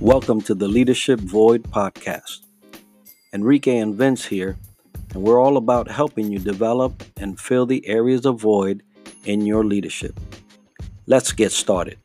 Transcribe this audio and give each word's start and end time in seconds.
Welcome 0.00 0.40
to 0.42 0.54
the 0.54 0.66
Leadership 0.66 1.20
Void 1.20 1.64
podcast. 1.64 2.46
Enrique 3.34 3.76
and 3.76 3.94
Vince 3.94 4.24
here, 4.24 4.56
and 5.12 5.22
we're 5.22 5.38
all 5.38 5.58
about 5.58 5.90
helping 5.90 6.32
you 6.32 6.38
develop 6.38 7.04
and 7.18 7.38
fill 7.38 7.66
the 7.66 7.86
areas 7.86 8.24
of 8.24 8.40
void 8.40 8.82
in 9.26 9.44
your 9.44 9.62
leadership. 9.62 10.18
Let's 11.06 11.32
get 11.32 11.52
started. 11.52 11.98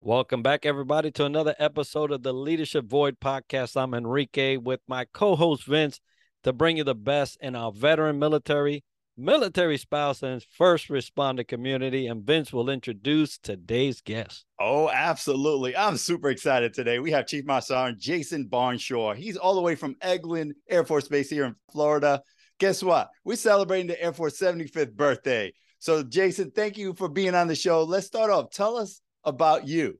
Welcome 0.00 0.44
back, 0.44 0.64
everybody, 0.64 1.10
to 1.10 1.24
another 1.24 1.56
episode 1.58 2.12
of 2.12 2.22
the 2.22 2.32
Leadership 2.32 2.84
Void 2.84 3.18
podcast. 3.18 3.76
I'm 3.76 3.94
Enrique 3.94 4.58
with 4.58 4.78
my 4.86 5.06
co 5.12 5.34
host 5.34 5.64
Vince 5.64 5.98
to 6.44 6.52
bring 6.52 6.76
you 6.76 6.84
the 6.84 6.94
best 6.94 7.36
in 7.40 7.56
our 7.56 7.72
veteran 7.72 8.20
military 8.20 8.84
military 9.16 9.78
spouse 9.78 10.22
and 10.22 10.42
first 10.42 10.88
responder 10.88 11.46
community. 11.46 12.06
And 12.06 12.24
Vince 12.24 12.52
will 12.52 12.68
introduce 12.68 13.38
today's 13.38 14.00
guest. 14.00 14.44
Oh, 14.60 14.88
absolutely. 14.90 15.76
I'm 15.76 15.96
super 15.96 16.30
excited 16.30 16.74
today. 16.74 16.98
We 16.98 17.10
have 17.12 17.26
Chief 17.26 17.44
Master 17.44 17.74
Sergeant 17.74 18.00
Jason 18.00 18.48
Barnshaw. 18.48 19.14
He's 19.14 19.36
all 19.36 19.54
the 19.54 19.60
way 19.60 19.74
from 19.74 19.94
Eglin 19.96 20.52
Air 20.68 20.84
Force 20.84 21.08
Base 21.08 21.30
here 21.30 21.44
in 21.44 21.54
Florida. 21.72 22.22
Guess 22.58 22.82
what? 22.82 23.10
We're 23.24 23.36
celebrating 23.36 23.88
the 23.88 24.00
Air 24.00 24.12
Force 24.12 24.38
75th 24.38 24.94
birthday. 24.94 25.52
So, 25.78 26.02
Jason, 26.02 26.50
thank 26.50 26.78
you 26.78 26.94
for 26.94 27.08
being 27.08 27.34
on 27.34 27.48
the 27.48 27.54
show. 27.54 27.82
Let's 27.82 28.06
start 28.06 28.30
off. 28.30 28.50
Tell 28.50 28.76
us 28.76 29.00
about 29.24 29.66
you. 29.66 29.98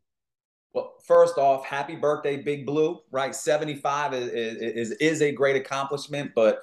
Well, 0.73 0.95
first 1.06 1.39
off, 1.39 1.65
happy 1.65 1.95
birthday, 1.95 2.42
Big 2.42 2.67
Blue. 2.67 2.98
Right, 3.12 3.33
seventy-five 3.34 4.12
is 4.12 4.28
is, 4.28 4.91
is 4.92 5.23
a 5.23 5.31
great 5.31 5.55
accomplishment, 5.55 6.33
but 6.34 6.62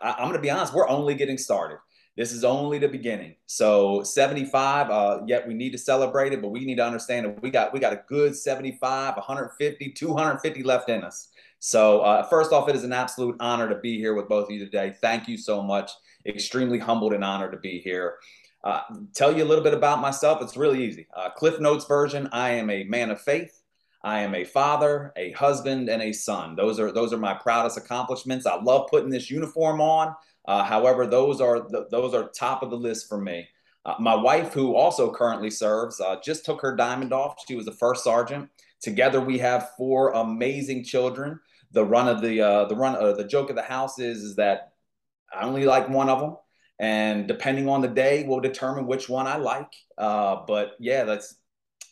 I'm 0.00 0.26
going 0.26 0.34
to 0.34 0.38
be 0.38 0.50
honest, 0.50 0.74
we're 0.74 0.88
only 0.88 1.14
getting 1.14 1.38
started. 1.38 1.78
This 2.18 2.32
is 2.32 2.42
only 2.42 2.78
the 2.78 2.88
beginning. 2.88 3.36
So 3.46 4.02
75, 4.02 4.90
uh, 4.90 5.20
yet 5.28 5.46
we 5.46 5.54
need 5.54 5.70
to 5.70 5.78
celebrate 5.78 6.32
it, 6.32 6.42
but 6.42 6.48
we 6.48 6.64
need 6.64 6.74
to 6.78 6.84
understand 6.84 7.26
that 7.26 7.40
we 7.40 7.48
got 7.48 7.72
we 7.72 7.78
got 7.78 7.92
a 7.92 8.02
good 8.08 8.34
75, 8.34 9.14
150, 9.14 9.90
250 9.92 10.62
left 10.64 10.88
in 10.88 11.04
us. 11.04 11.28
So 11.60 12.00
uh, 12.00 12.24
first 12.24 12.52
off, 12.52 12.68
it 12.68 12.74
is 12.74 12.82
an 12.82 12.92
absolute 12.92 13.36
honor 13.38 13.68
to 13.68 13.76
be 13.76 13.98
here 13.98 14.14
with 14.14 14.28
both 14.28 14.46
of 14.46 14.50
you 14.50 14.58
today. 14.58 14.96
Thank 15.00 15.28
you 15.28 15.38
so 15.38 15.62
much. 15.62 15.92
Extremely 16.26 16.80
humbled 16.80 17.12
and 17.12 17.22
honored 17.22 17.52
to 17.52 17.58
be 17.58 17.78
here. 17.78 18.16
Uh, 18.64 18.80
tell 19.14 19.36
you 19.36 19.44
a 19.44 19.46
little 19.46 19.62
bit 19.62 19.74
about 19.74 20.00
myself. 20.00 20.42
It's 20.42 20.56
really 20.56 20.84
easy. 20.84 21.06
Uh, 21.16 21.30
Cliff 21.30 21.60
Notes 21.60 21.84
version. 21.84 22.28
I 22.32 22.50
am 22.50 22.68
a 22.68 22.82
man 22.82 23.12
of 23.12 23.20
faith. 23.20 23.62
I 24.02 24.20
am 24.20 24.34
a 24.34 24.44
father, 24.44 25.12
a 25.16 25.30
husband, 25.32 25.88
and 25.88 26.02
a 26.02 26.12
son. 26.12 26.56
Those 26.56 26.80
are 26.80 26.90
those 26.90 27.12
are 27.12 27.18
my 27.18 27.34
proudest 27.34 27.78
accomplishments. 27.78 28.44
I 28.44 28.60
love 28.60 28.88
putting 28.90 29.10
this 29.10 29.30
uniform 29.30 29.80
on. 29.80 30.16
Uh, 30.48 30.64
however, 30.64 31.06
those 31.06 31.42
are 31.42 31.60
the, 31.60 31.86
those 31.90 32.14
are 32.14 32.30
top 32.30 32.62
of 32.62 32.70
the 32.70 32.76
list 32.76 33.06
for 33.06 33.20
me. 33.20 33.46
Uh, 33.84 33.94
my 34.00 34.14
wife, 34.14 34.54
who 34.54 34.74
also 34.74 35.12
currently 35.12 35.50
serves, 35.50 36.00
uh, 36.00 36.16
just 36.24 36.46
took 36.46 36.62
her 36.62 36.74
diamond 36.74 37.12
off. 37.12 37.44
She 37.46 37.54
was 37.54 37.68
a 37.68 37.72
first 37.72 38.02
sergeant. 38.02 38.48
Together, 38.80 39.20
we 39.20 39.36
have 39.38 39.72
four 39.76 40.12
amazing 40.12 40.84
children. 40.84 41.38
The 41.72 41.84
run 41.84 42.08
of 42.08 42.22
the 42.22 42.40
uh, 42.40 42.64
the 42.64 42.76
run 42.76 42.96
uh, 42.96 43.12
the 43.12 43.24
joke 43.24 43.50
of 43.50 43.56
the 43.56 43.62
house 43.62 43.98
is 43.98 44.22
is 44.22 44.36
that 44.36 44.72
I 45.30 45.44
only 45.44 45.66
like 45.66 45.90
one 45.90 46.08
of 46.08 46.18
them, 46.18 46.38
and 46.78 47.28
depending 47.28 47.68
on 47.68 47.82
the 47.82 47.88
day, 47.88 48.24
will 48.24 48.40
determine 48.40 48.86
which 48.86 49.06
one 49.06 49.26
I 49.26 49.36
like. 49.36 49.74
Uh, 49.98 50.44
but 50.46 50.76
yeah, 50.80 51.04
that's 51.04 51.34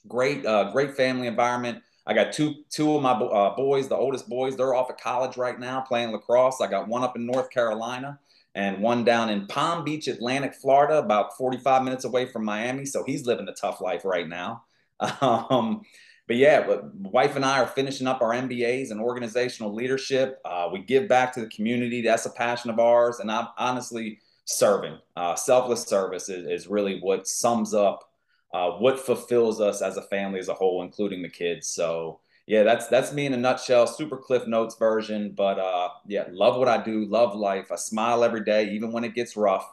great. 0.09 0.45
great 0.73 0.97
family 0.97 1.27
environment. 1.27 1.83
I 2.07 2.15
got 2.15 2.33
two 2.33 2.55
two 2.71 2.97
of 2.97 3.03
my 3.03 3.11
uh, 3.13 3.55
boys, 3.55 3.89
the 3.89 3.97
oldest 3.97 4.31
boys, 4.31 4.57
they're 4.57 4.75
off 4.75 4.89
at 4.89 4.99
college 4.99 5.37
right 5.37 5.61
now 5.61 5.83
playing 5.83 6.13
lacrosse. 6.13 6.63
I 6.63 6.69
got 6.69 6.89
one 6.89 7.03
up 7.03 7.17
in 7.17 7.27
North 7.27 7.51
Carolina 7.51 8.19
and 8.57 8.83
one 8.83 9.05
down 9.05 9.29
in 9.29 9.47
Palm 9.47 9.85
Beach, 9.85 10.09
Atlantic, 10.09 10.55
Florida, 10.55 10.99
about 10.99 11.37
45 11.37 11.85
minutes 11.85 12.05
away 12.05 12.25
from 12.27 12.45
Miami. 12.45 12.87
So 12.87 13.05
he's 13.05 13.27
living 13.27 13.47
a 13.49 13.53
tough 13.53 13.81
life 13.81 14.05
right 14.05 14.29
now. 14.29 14.65
Um, 15.21 15.83
but 16.27 16.37
yeah, 16.37 16.67
wife 16.95 17.37
and 17.37 17.45
I 17.45 17.61
are 17.61 17.69
finishing 17.69 18.09
up 18.09 18.21
our 18.21 18.33
MBAs 18.33 18.91
in 18.91 18.99
organizational 18.99 19.73
leadership. 19.73 20.41
Uh, 20.45 20.69
we 20.73 20.81
give 20.81 21.07
back 21.07 21.33
to 21.35 21.41
the 21.41 21.49
community. 21.51 22.03
That's 22.03 22.27
a 22.27 22.31
passion 22.31 22.71
of 22.71 22.81
ours. 22.81 23.21
And 23.21 23.31
I'm 23.31 23.47
honestly 23.59 24.19
serving, 24.45 24.99
uh, 25.15 25.37
selfless 25.37 25.85
service 25.85 26.29
is, 26.29 26.49
is, 26.49 26.67
really 26.67 26.99
what 27.01 27.29
sums 27.29 27.75
up 27.75 28.11
uh, 28.53 28.71
what 28.73 28.99
fulfills 28.99 29.61
us 29.61 29.83
as 29.83 29.99
a 29.99 30.03
family 30.03 30.39
as 30.39 30.49
a 30.49 30.55
whole, 30.55 30.83
including 30.83 31.21
the 31.21 31.29
kids. 31.29 31.69
So 31.69 32.21
yeah, 32.47 32.63
that's 32.63 32.87
that's 32.87 33.13
me 33.13 33.27
in 33.27 33.33
a 33.33 33.37
nutshell. 33.37 33.89
Super 33.89 34.17
Cliff 34.17 34.47
Notes 34.47 34.77
version, 34.77 35.33
but 35.37 35.59
uh, 35.59 35.89
yeah, 36.07 36.27
love 36.31 36.57
what 36.59 36.69
I 36.69 36.83
do, 36.83 37.05
love 37.07 37.35
life. 37.35 37.73
I 37.73 37.77
smile 37.77 38.23
every 38.23 38.45
day, 38.45 38.71
even 38.71 38.93
when 38.93 39.03
it 39.03 39.15
gets 39.15 39.37
rough, 39.37 39.69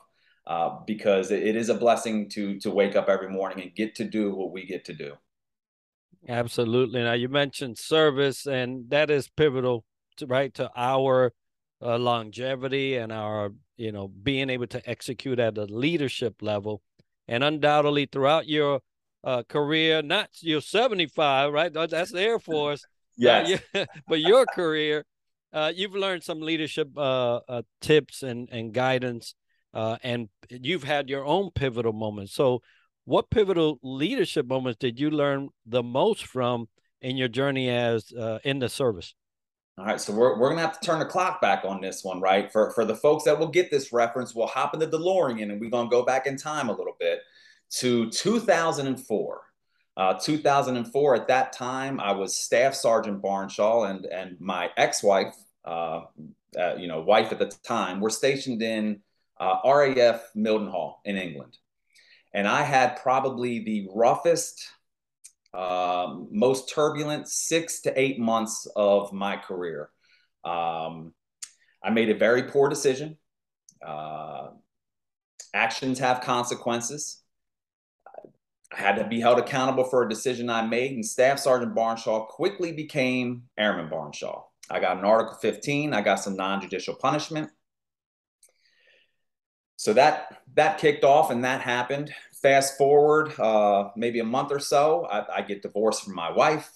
uh, 0.48 0.80
because 0.88 1.30
it, 1.30 1.56
is 1.56 1.70
a 1.70 1.76
blessing 1.76 2.30
to 2.30 2.60
to 2.62 2.72
wake 2.72 2.96
up 2.96 3.10
every 3.10 3.30
morning 3.30 3.62
and 3.62 3.76
get 3.76 3.94
to 3.96 4.04
do 4.04 4.34
what 4.34 4.52
we 4.52 4.66
get 4.66 4.86
to 4.86 4.94
do. 4.94 5.14
Absolutely. 6.28 7.04
Now 7.04 7.14
you 7.14 7.30
mentioned 7.30 7.78
service, 7.78 8.48
and 8.48 8.90
that 8.90 9.12
is 9.12 9.30
pivotal, 9.30 9.86
to, 10.18 10.26
right, 10.26 10.52
to 10.56 10.72
our 10.76 11.32
uh, 11.80 12.00
longevity 12.00 12.96
and 12.96 13.12
our 13.12 13.52
you 13.78 13.92
know 13.92 14.08
being 14.08 14.50
able 14.50 14.68
to 14.68 14.90
execute 14.90 15.38
at 15.38 15.60
a 15.60 15.66
leadership 15.66 16.42
level, 16.42 16.82
and 17.28 17.44
undoubtedly 17.44 18.08
throughout 18.12 18.48
your 18.48 18.82
uh, 19.24 19.44
career, 19.44 20.02
not 20.02 20.30
your 20.42 20.62
75, 20.62 21.54
right? 21.54 21.72
That's 21.72 22.12
the 22.12 22.22
Air 22.22 22.40
Force. 22.40 22.84
yes. 23.18 23.62
Uh, 23.74 23.86
but 24.08 24.20
your 24.20 24.46
career, 24.46 25.06
uh, 25.52 25.72
you've 25.74 25.96
learned 25.96 26.24
some 26.24 26.42
leadership 26.42 26.90
uh, 26.98 27.38
uh, 27.48 27.62
tips 27.82 28.24
and, 28.24 28.50
and 28.52 28.74
guidance, 28.74 29.36
uh, 29.74 29.98
and 30.04 30.30
you've 30.50 30.84
had 30.84 31.10
your 31.10 31.26
own 31.26 31.52
pivotal 31.52 31.94
moments. 31.94 32.34
So, 32.34 32.62
what 33.06 33.30
pivotal 33.30 33.80
leadership 33.84 34.46
moments 34.48 34.78
did 34.80 35.00
you 35.00 35.10
learn 35.10 35.50
the 35.66 35.84
most 35.84 36.26
from 36.26 36.70
in 37.02 37.18
your 37.18 37.28
journey 37.28 37.70
as 37.70 38.14
in 38.46 38.60
the 38.60 38.70
service? 38.70 39.14
All 39.78 39.86
right, 39.86 40.00
so 40.00 40.14
we're, 40.14 40.40
we're 40.40 40.50
gonna 40.50 40.62
have 40.62 40.80
to 40.80 40.86
turn 40.86 41.00
the 41.00 41.06
clock 41.06 41.42
back 41.42 41.66
on 41.66 41.82
this 41.82 42.02
one, 42.04 42.22
right? 42.22 42.50
For 42.50 42.72
for 42.72 42.86
the 42.86 42.96
folks 42.96 43.26
that 43.26 43.38
will 43.38 43.50
get 43.50 43.72
this 43.72 43.92
reference, 43.92 44.34
we'll 44.34 44.48
hop 44.48 44.74
in 44.74 44.80
the 44.80 44.88
DeLorean 44.88 45.52
and 45.52 45.60
we're 45.60 45.70
gonna 45.70 45.90
go 45.90 46.06
back 46.06 46.28
in 46.28 46.38
time 46.38 46.70
a 46.70 46.74
little 46.74 46.96
bit 46.98 47.20
to 47.78 48.10
2004. 48.10 49.42
Uh, 49.96 50.14
2004, 50.16 51.16
at 51.16 51.28
that 51.28 51.54
time, 51.54 52.00
I 52.00 52.14
was 52.14 52.36
Staff 52.36 52.74
Sergeant 52.74 53.22
Barnshaw, 53.22 53.90
and 53.90 54.06
and 54.06 54.40
my 54.40 54.72
ex-wife, 54.76 55.36
uh, 55.66 56.02
uh, 56.58 56.76
you 56.78 56.88
know, 56.88 57.02
wife 57.02 57.32
at 57.32 57.38
the 57.38 57.54
time, 57.64 58.00
were 58.00 58.10
stationed 58.10 58.64
in 58.64 59.02
uh, 59.40 59.58
RAF 59.64 60.32
Mildenhall 60.36 60.96
in 61.06 61.16
England, 61.16 61.58
and 62.34 62.48
I 62.48 62.64
had 62.64 63.02
probably 63.04 63.60
the 63.60 63.88
roughest, 63.94 64.68
um, 65.54 66.28
most 66.32 66.74
turbulent 66.74 67.28
six 67.28 67.82
to 67.82 68.00
eight 68.00 68.20
months 68.20 68.68
of 68.76 69.14
my 69.14 69.38
career. 69.38 69.92
Um, 70.44 71.14
I 71.84 71.92
made 71.92 72.10
a 72.10 72.16
very 72.16 72.44
poor 72.44 72.68
decision. 72.68 73.18
Uh, 73.86 74.48
actions 75.54 76.00
have 76.00 76.22
consequences. 76.22 77.23
I 78.74 78.80
had 78.80 78.96
to 78.96 79.04
be 79.04 79.20
held 79.20 79.40
accountable 79.40 79.84
for 79.84 80.04
a 80.04 80.10
decision 80.10 80.50
I 80.50 80.66
made, 80.66 80.92
and 80.92 81.06
Staff 81.06 81.40
Sergeant 81.40 81.76
Barnshaw 81.76 82.28
quickly 82.28 82.72
became 82.72 83.44
Airman 83.58 83.90
Barnshaw. 83.90 84.44
I 84.70 84.80
got 84.80 84.98
an 84.98 85.06
Article 85.06 85.36
15. 85.36 85.94
I 85.94 86.02
got 86.02 86.16
some 86.16 86.36
non-judicial 86.36 86.96
punishment. 86.96 87.52
So 89.76 89.94
that 89.94 90.42
that 90.56 90.78
kicked 90.78 91.04
off, 91.04 91.30
and 91.30 91.44
that 91.44 91.62
happened. 91.62 92.14
Fast 92.42 92.78
forward, 92.78 93.38
uh, 93.40 93.90
maybe 93.96 94.20
a 94.20 94.24
month 94.24 94.52
or 94.52 94.60
so, 94.60 95.06
I, 95.06 95.40
I 95.40 95.42
get 95.42 95.62
divorced 95.62 96.04
from 96.04 96.16
my 96.16 96.32
wife 96.32 96.72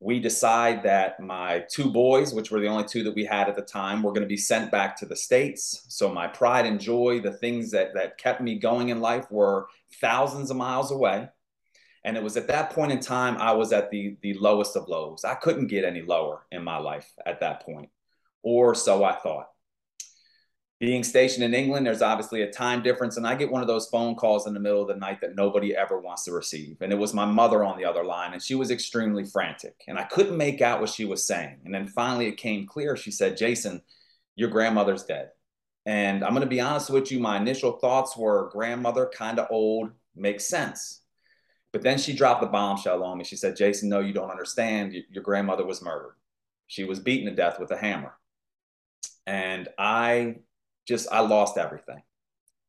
we 0.00 0.18
decide 0.18 0.82
that 0.82 1.20
my 1.20 1.62
two 1.70 1.92
boys, 1.92 2.32
which 2.32 2.50
were 2.50 2.58
the 2.58 2.66
only 2.66 2.84
two 2.84 3.02
that 3.04 3.14
we 3.14 3.24
had 3.24 3.48
at 3.48 3.56
the 3.56 3.62
time, 3.62 4.02
were 4.02 4.12
going 4.12 4.22
to 4.22 4.26
be 4.26 4.36
sent 4.36 4.70
back 4.70 4.96
to 4.96 5.06
the 5.06 5.14
States. 5.14 5.84
So 5.88 6.10
my 6.10 6.26
pride 6.26 6.64
and 6.64 6.80
joy, 6.80 7.20
the 7.20 7.34
things 7.34 7.70
that, 7.72 7.92
that 7.94 8.16
kept 8.16 8.40
me 8.40 8.58
going 8.58 8.88
in 8.88 9.00
life 9.00 9.30
were 9.30 9.66
thousands 10.00 10.50
of 10.50 10.56
miles 10.56 10.90
away. 10.90 11.28
And 12.04 12.16
it 12.16 12.22
was 12.22 12.36
at 12.36 12.48
that 12.48 12.70
point 12.70 12.92
in 12.92 13.00
time, 13.00 13.36
I 13.36 13.52
was 13.52 13.72
at 13.72 13.90
the, 13.90 14.16
the 14.22 14.34
lowest 14.34 14.76
of 14.76 14.88
lows. 14.88 15.24
I 15.24 15.34
couldn't 15.34 15.66
get 15.66 15.84
any 15.84 16.02
lower 16.02 16.46
in 16.50 16.64
my 16.64 16.78
life 16.78 17.12
at 17.26 17.40
that 17.40 17.62
point, 17.64 17.90
or 18.42 18.74
so 18.74 19.04
I 19.04 19.14
thought 19.16 19.48
being 20.80 21.04
stationed 21.04 21.44
in 21.44 21.52
England, 21.52 21.86
there's 21.86 22.00
obviously 22.00 22.40
a 22.40 22.50
time 22.50 22.82
difference. 22.82 23.18
And 23.18 23.26
I 23.26 23.34
get 23.34 23.52
one 23.52 23.60
of 23.60 23.68
those 23.68 23.90
phone 23.90 24.14
calls 24.14 24.46
in 24.46 24.54
the 24.54 24.60
middle 24.60 24.80
of 24.80 24.88
the 24.88 24.96
night 24.96 25.20
that 25.20 25.36
nobody 25.36 25.76
ever 25.76 26.00
wants 26.00 26.24
to 26.24 26.32
receive. 26.32 26.78
And 26.80 26.90
it 26.90 26.98
was 26.98 27.12
my 27.12 27.26
mother 27.26 27.62
on 27.62 27.76
the 27.76 27.84
other 27.84 28.02
line, 28.02 28.32
and 28.32 28.42
she 28.42 28.54
was 28.54 28.70
extremely 28.70 29.24
frantic. 29.24 29.74
And 29.86 29.98
I 29.98 30.04
couldn't 30.04 30.38
make 30.38 30.62
out 30.62 30.80
what 30.80 30.88
she 30.88 31.04
was 31.04 31.26
saying. 31.26 31.58
And 31.66 31.74
then 31.74 31.86
finally 31.86 32.28
it 32.28 32.38
came 32.38 32.66
clear. 32.66 32.96
She 32.96 33.10
said, 33.10 33.36
Jason, 33.36 33.82
your 34.36 34.48
grandmother's 34.48 35.04
dead. 35.04 35.28
And 35.86 36.22
I'm 36.22 36.30
going 36.30 36.42
to 36.42 36.46
be 36.46 36.60
honest 36.60 36.90
with 36.90 37.10
you, 37.10 37.20
my 37.20 37.36
initial 37.36 37.72
thoughts 37.72 38.16
were 38.16 38.50
grandmother, 38.52 39.10
kind 39.14 39.38
of 39.38 39.48
old, 39.50 39.90
makes 40.14 40.44
sense. 40.44 41.00
But 41.72 41.82
then 41.82 41.98
she 41.98 42.12
dropped 42.12 42.42
the 42.42 42.48
bombshell 42.48 43.02
on 43.02 43.16
me. 43.16 43.24
She 43.24 43.36
said, 43.36 43.56
Jason, 43.56 43.88
no, 43.88 44.00
you 44.00 44.12
don't 44.12 44.30
understand. 44.30 44.94
Your 45.10 45.22
grandmother 45.22 45.64
was 45.64 45.82
murdered. 45.82 46.14
She 46.66 46.84
was 46.84 47.00
beaten 47.00 47.30
to 47.30 47.34
death 47.34 47.58
with 47.58 47.70
a 47.70 47.76
hammer. 47.76 48.14
And 49.26 49.68
I 49.78 50.36
just 50.86 51.08
I 51.12 51.20
lost 51.20 51.56
everything. 51.56 52.02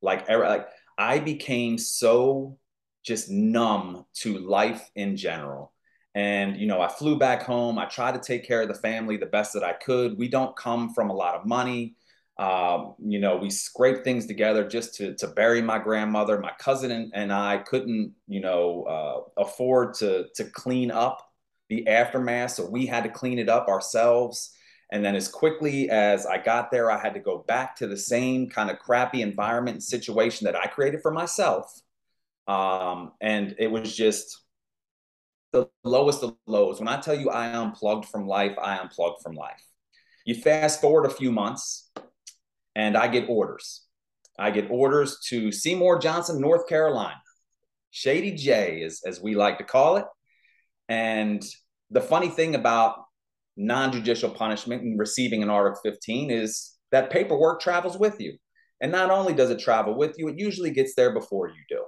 Like 0.02 0.30
er, 0.30 0.40
like 0.40 0.68
I 0.98 1.20
became 1.20 1.78
so 1.78 2.58
just 3.04 3.30
numb 3.30 4.06
to 4.14 4.38
life 4.38 4.90
in 4.96 5.18
general. 5.18 5.74
And, 6.14 6.58
you 6.58 6.68
know, 6.68 6.82
I 6.82 6.88
flew 6.88 7.18
back 7.18 7.44
home. 7.44 7.80
I 7.80 7.86
tried 7.86 8.14
to 8.14 8.20
take 8.20 8.46
care 8.46 8.62
of 8.62 8.68
the 8.68 8.76
family 8.76 9.18
the 9.18 9.26
best 9.26 9.54
that 9.54 9.64
I 9.64 9.74
could. 9.74 10.18
We 10.18 10.28
don't 10.28 10.56
come 10.56 10.94
from 10.94 11.10
a 11.10 11.16
lot 11.16 11.36
of 11.36 11.46
money. 11.46 11.96
Um, 12.38 12.96
you 13.00 13.20
know, 13.20 13.38
we 13.38 13.50
scraped 13.50 14.04
things 14.04 14.26
together 14.26 14.68
just 14.68 14.96
to, 14.96 15.16
to 15.16 15.28
bury 15.28 15.62
my 15.62 15.78
grandmother. 15.78 16.40
My 16.40 16.54
cousin 16.58 17.12
and, 17.14 17.32
I 17.32 17.60
couldn't, 17.60 18.14
you 18.28 18.42
know, 18.42 18.84
uh, 18.84 19.42
afford 19.42 19.94
to, 19.96 20.26
to 20.36 20.46
clean 20.46 20.90
up 20.92 21.22
the 21.70 21.88
aftermath. 21.88 22.52
So 22.52 22.70
we 22.70 22.86
had 22.86 23.04
to 23.04 23.10
clean 23.10 23.38
it 23.38 23.50
up 23.50 23.68
ourselves. 23.68 24.54
And 24.92 25.06
then 25.06 25.16
as 25.16 25.28
quickly 25.28 25.90
as 25.90 26.26
I 26.26 26.38
got 26.38 26.72
there, 26.72 26.90
I 26.92 27.00
had 27.00 27.14
to 27.14 27.20
go 27.20 27.46
back 27.48 27.76
to 27.78 27.88
the 27.88 27.96
same 27.98 28.50
kind 28.50 28.70
of 28.70 28.80
crappy 28.80 29.22
environment 29.22 29.76
and 29.76 29.84
situation 29.84 30.46
that 30.46 30.56
I 30.56 30.68
created 30.68 31.02
for 31.02 31.12
myself. 31.12 31.80
Um, 32.48 33.12
and 33.22 33.56
it 33.60 33.68
was 33.68 33.96
just 33.96 34.42
the 35.54 35.68
lowest 35.84 36.24
of 36.24 36.36
lows. 36.48 36.80
When 36.80 36.88
I 36.88 37.00
tell 37.00 37.18
you 37.18 37.30
I 37.30 37.54
unplugged 37.54 38.06
from 38.06 38.28
life, 38.28 38.58
I 38.62 38.78
unplugged 38.78 39.22
from 39.22 39.36
life. 39.36 39.64
You 40.26 40.36
fast 40.36 40.82
forward 40.82 41.06
a 41.06 41.14
few 41.14 41.32
months, 41.32 41.90
and 42.76 42.98
I 42.98 43.08
get 43.08 43.30
orders. 43.30 43.84
I 44.40 44.52
get 44.52 44.72
orders 44.72 45.20
to 45.30 45.52
Seymour 45.52 46.00
Johnson, 46.00 46.40
North 46.40 46.68
Carolina. 46.68 47.22
Shady 47.92 48.32
J, 48.32 48.82
is, 48.82 49.02
as 49.06 49.22
we 49.22 49.36
like 49.36 49.58
to 49.58 49.64
call 49.64 49.98
it. 49.98 50.06
And 50.88 51.44
the 51.90 52.02
funny 52.02 52.30
thing 52.30 52.56
about 52.56 52.96
non 53.58 53.92
judicial 53.92 54.30
punishment 54.30 54.82
and 54.82 54.98
receiving 54.98 55.44
an 55.44 55.50
Article 55.50 55.82
15 55.84 56.32
is 56.32 56.78
that 56.92 57.12
paperwork 57.12 57.62
travels 57.62 57.98
with 57.98 58.20
you. 58.20 58.38
And 58.82 58.92
not 58.92 59.12
only 59.12 59.34
does 59.34 59.50
it 59.50 59.60
travel 59.60 59.96
with 59.96 60.18
you, 60.18 60.30
it 60.30 60.40
usually 60.40 60.72
gets 60.72 60.96
there 60.96 61.14
before 61.14 61.50
you 61.50 61.62
do. 61.70 61.84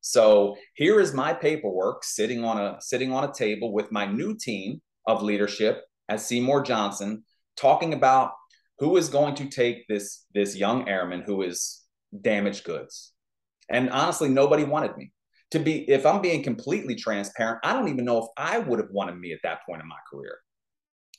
So 0.00 0.56
here 0.74 1.00
is 1.00 1.12
my 1.12 1.34
paperwork 1.34 2.04
sitting 2.04 2.44
on 2.44 2.58
a 2.58 2.76
sitting 2.80 3.12
on 3.12 3.24
a 3.24 3.32
table 3.32 3.72
with 3.72 3.92
my 3.92 4.06
new 4.06 4.36
team 4.36 4.80
of 5.06 5.22
leadership 5.22 5.82
at 6.08 6.20
Seymour 6.20 6.62
Johnson, 6.62 7.24
talking 7.56 7.92
about 7.92 8.32
who 8.78 8.96
is 8.96 9.08
going 9.08 9.34
to 9.36 9.46
take 9.46 9.86
this 9.88 10.24
this 10.34 10.56
young 10.56 10.88
airman 10.88 11.22
who 11.22 11.42
is 11.42 11.82
damaged 12.20 12.64
goods. 12.64 13.12
And 13.68 13.90
honestly, 13.90 14.28
nobody 14.28 14.64
wanted 14.64 14.96
me 14.96 15.12
to 15.50 15.58
be. 15.58 15.88
If 15.90 16.06
I'm 16.06 16.22
being 16.22 16.42
completely 16.42 16.94
transparent, 16.94 17.60
I 17.64 17.72
don't 17.72 17.88
even 17.88 18.04
know 18.04 18.18
if 18.18 18.28
I 18.36 18.58
would 18.58 18.78
have 18.78 18.90
wanted 18.90 19.18
me 19.18 19.32
at 19.32 19.40
that 19.42 19.60
point 19.66 19.82
in 19.82 19.88
my 19.88 19.98
career. 20.10 20.38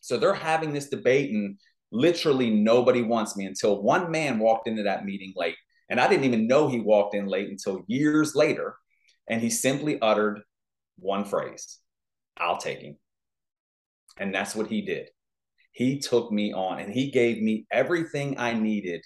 So 0.01 0.17
they're 0.17 0.33
having 0.33 0.73
this 0.73 0.89
debate, 0.89 1.31
and 1.31 1.57
literally 1.91 2.49
nobody 2.49 3.01
wants 3.01 3.35
me 3.35 3.45
until 3.45 3.81
one 3.81 4.09
man 4.09 4.39
walked 4.39 4.67
into 4.67 4.83
that 4.83 5.05
meeting 5.05 5.33
late 5.35 5.55
and 5.89 5.99
I 5.99 6.07
didn't 6.07 6.25
even 6.25 6.47
know 6.47 6.67
he 6.67 6.79
walked 6.79 7.15
in 7.15 7.25
late 7.25 7.49
until 7.49 7.83
years 7.87 8.35
later. 8.35 8.75
And 9.27 9.41
he 9.41 9.49
simply 9.49 9.99
uttered 10.01 10.41
one 10.97 11.25
phrase 11.25 11.79
I'll 12.37 12.57
take 12.57 12.79
him. 12.79 12.97
And 14.17 14.33
that's 14.33 14.55
what 14.55 14.67
he 14.67 14.81
did. 14.81 15.09
He 15.79 15.97
took 15.97 16.29
me 16.29 16.51
on 16.51 16.79
and 16.79 16.91
he 16.91 17.09
gave 17.09 17.41
me 17.41 17.65
everything 17.71 18.37
I 18.37 18.51
needed 18.51 19.01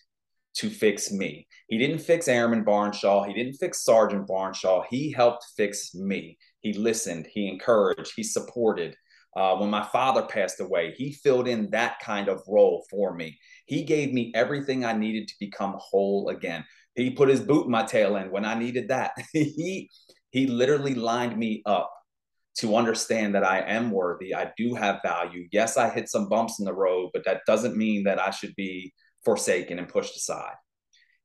to 0.55 0.71
fix 0.71 1.11
me. 1.11 1.45
He 1.67 1.77
didn't 1.77 1.99
fix 1.99 2.27
Airman 2.27 2.65
Barnshaw. 2.65 3.27
He 3.27 3.33
didn't 3.33 3.57
fix 3.57 3.83
Sergeant 3.83 4.27
Barnshaw. 4.27 4.83
He 4.89 5.11
helped 5.11 5.45
fix 5.55 5.93
me. 5.93 6.35
He 6.61 6.73
listened, 6.73 7.27
he 7.31 7.47
encouraged, 7.47 8.13
he 8.15 8.23
supported. 8.23 8.95
Uh, 9.35 9.55
when 9.57 9.69
my 9.69 9.83
father 9.83 10.23
passed 10.23 10.59
away, 10.61 10.95
he 10.97 11.11
filled 11.11 11.47
in 11.47 11.69
that 11.69 11.99
kind 11.99 12.27
of 12.27 12.41
role 12.47 12.83
for 12.89 13.13
me. 13.13 13.37
He 13.67 13.83
gave 13.83 14.11
me 14.11 14.31
everything 14.33 14.83
I 14.83 14.93
needed 14.93 15.27
to 15.27 15.35
become 15.39 15.75
whole 15.77 16.29
again. 16.29 16.65
He 16.95 17.11
put 17.11 17.29
his 17.29 17.41
boot 17.41 17.65
in 17.65 17.71
my 17.71 17.83
tail 17.83 18.17
end 18.17 18.31
when 18.31 18.45
I 18.45 18.55
needed 18.55 18.87
that. 18.87 19.11
he 19.31 19.91
he 20.31 20.47
literally 20.47 20.95
lined 20.95 21.37
me 21.37 21.61
up 21.67 21.93
to 22.57 22.75
understand 22.75 23.33
that 23.35 23.43
I 23.43 23.59
am 23.61 23.91
worthy. 23.91 24.33
I 24.35 24.51
do 24.57 24.75
have 24.75 25.01
value. 25.03 25.47
Yes, 25.51 25.75
I 25.77 25.89
hit 25.89 26.09
some 26.09 26.29
bumps 26.29 26.59
in 26.59 26.65
the 26.65 26.73
road, 26.73 27.09
but 27.13 27.25
that 27.25 27.41
doesn't 27.47 27.75
mean 27.75 28.03
that 28.03 28.19
I 28.19 28.29
should 28.29 28.55
be 28.55 28.93
forsaken 29.25 29.79
and 29.79 29.87
pushed 29.87 30.15
aside. 30.15 30.53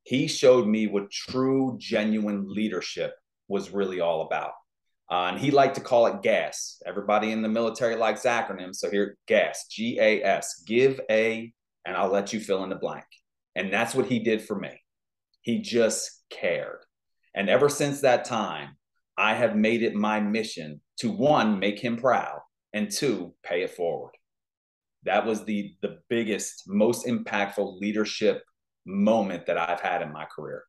He 0.03 0.27
showed 0.27 0.67
me 0.67 0.87
what 0.87 1.11
true, 1.11 1.77
genuine 1.79 2.45
leadership 2.47 3.13
was 3.47 3.69
really 3.69 3.99
all 3.99 4.21
about. 4.21 4.53
Uh, 5.11 5.29
and 5.31 5.39
he 5.39 5.51
liked 5.51 5.75
to 5.75 5.81
call 5.81 6.07
it 6.07 6.21
GAS. 6.21 6.81
Everybody 6.85 7.31
in 7.31 7.41
the 7.41 7.49
military 7.49 7.95
likes 7.95 8.23
acronyms. 8.23 8.75
So 8.75 8.89
here, 8.89 9.17
GAS, 9.27 9.65
G 9.69 9.99
A 9.99 10.23
S, 10.23 10.63
give 10.65 10.99
a 11.09 11.51
and 11.85 11.97
I'll 11.97 12.11
let 12.11 12.31
you 12.31 12.39
fill 12.39 12.63
in 12.63 12.69
the 12.69 12.75
blank. 12.75 13.05
And 13.55 13.73
that's 13.73 13.95
what 13.95 14.05
he 14.05 14.19
did 14.19 14.41
for 14.43 14.57
me. 14.57 14.79
He 15.41 15.61
just 15.61 16.23
cared. 16.29 16.79
And 17.35 17.49
ever 17.49 17.69
since 17.69 18.01
that 18.01 18.25
time, 18.25 18.77
I 19.17 19.33
have 19.33 19.55
made 19.55 19.83
it 19.83 19.95
my 19.95 20.19
mission 20.19 20.81
to 20.99 21.11
one, 21.11 21.59
make 21.59 21.79
him 21.79 21.97
proud, 21.97 22.39
and 22.73 22.91
two, 22.91 23.33
pay 23.43 23.63
it 23.63 23.71
forward. 23.71 24.11
That 25.03 25.25
was 25.25 25.45
the 25.45 25.73
the 25.81 25.99
biggest, 26.09 26.63
most 26.67 27.05
impactful 27.05 27.79
leadership 27.79 28.43
moment 28.85 29.45
that 29.45 29.57
I've 29.57 29.79
had 29.79 30.01
in 30.01 30.11
my 30.11 30.25
career. 30.25 30.63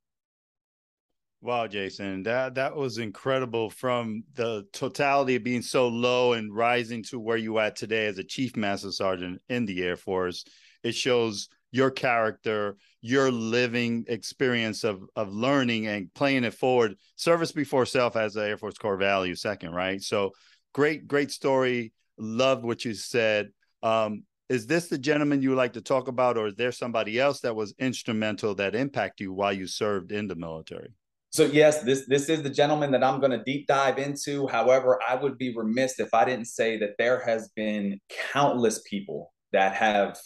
Wow, 1.42 1.66
Jason, 1.66 2.22
that 2.24 2.54
that 2.56 2.76
was 2.76 2.98
incredible. 2.98 3.70
From 3.70 4.24
the 4.34 4.66
totality 4.72 5.36
of 5.36 5.42
being 5.42 5.62
so 5.62 5.88
low 5.88 6.34
and 6.34 6.54
rising 6.54 7.02
to 7.04 7.18
where 7.18 7.38
you 7.38 7.58
at 7.58 7.76
today 7.76 8.06
as 8.06 8.18
a 8.18 8.24
chief 8.24 8.56
master 8.56 8.92
sergeant 8.92 9.40
in 9.48 9.64
the 9.64 9.82
Air 9.82 9.96
Force, 9.96 10.44
it 10.82 10.94
shows 10.94 11.48
your 11.72 11.90
character, 11.90 12.76
your 13.00 13.30
living 13.30 14.04
experience 14.08 14.84
of 14.84 15.02
of 15.16 15.32
learning 15.32 15.86
and 15.86 16.12
playing 16.14 16.44
it 16.44 16.54
forward. 16.54 16.96
Service 17.16 17.52
before 17.52 17.86
self 17.86 18.16
as 18.16 18.34
the 18.34 18.42
Air 18.42 18.56
Force 18.56 18.78
core 18.78 18.96
value 18.96 19.34
second, 19.34 19.72
right? 19.72 20.02
So 20.02 20.32
great, 20.74 21.06
great 21.06 21.30
story. 21.30 21.92
Loved 22.18 22.64
what 22.64 22.84
you 22.84 22.94
said. 22.94 23.50
Um, 23.82 24.24
is 24.48 24.66
this 24.66 24.88
the 24.88 24.98
gentleman 24.98 25.42
you 25.42 25.50
would 25.50 25.58
like 25.58 25.74
to 25.74 25.80
talk 25.80 26.08
about, 26.08 26.36
or 26.36 26.48
is 26.48 26.56
there 26.56 26.72
somebody 26.72 27.20
else 27.20 27.40
that 27.40 27.54
was 27.54 27.72
instrumental 27.78 28.54
that 28.56 28.74
impacted 28.74 29.24
you 29.24 29.32
while 29.32 29.52
you 29.52 29.66
served 29.66 30.10
in 30.10 30.26
the 30.26 30.34
military? 30.34 30.92
So 31.30 31.44
yes, 31.44 31.84
this 31.84 32.06
this 32.08 32.28
is 32.28 32.42
the 32.42 32.50
gentleman 32.50 32.90
that 32.90 33.04
I'm 33.04 33.20
going 33.20 33.30
to 33.30 33.44
deep 33.44 33.68
dive 33.68 33.98
into. 33.98 34.48
However, 34.48 34.98
I 35.08 35.14
would 35.14 35.38
be 35.38 35.54
remiss 35.56 36.00
if 36.00 36.12
I 36.12 36.24
didn't 36.24 36.46
say 36.46 36.76
that 36.78 36.96
there 36.98 37.20
has 37.24 37.50
been 37.54 38.00
countless 38.32 38.82
people 38.90 39.32
that 39.52 39.74
have 39.74 40.18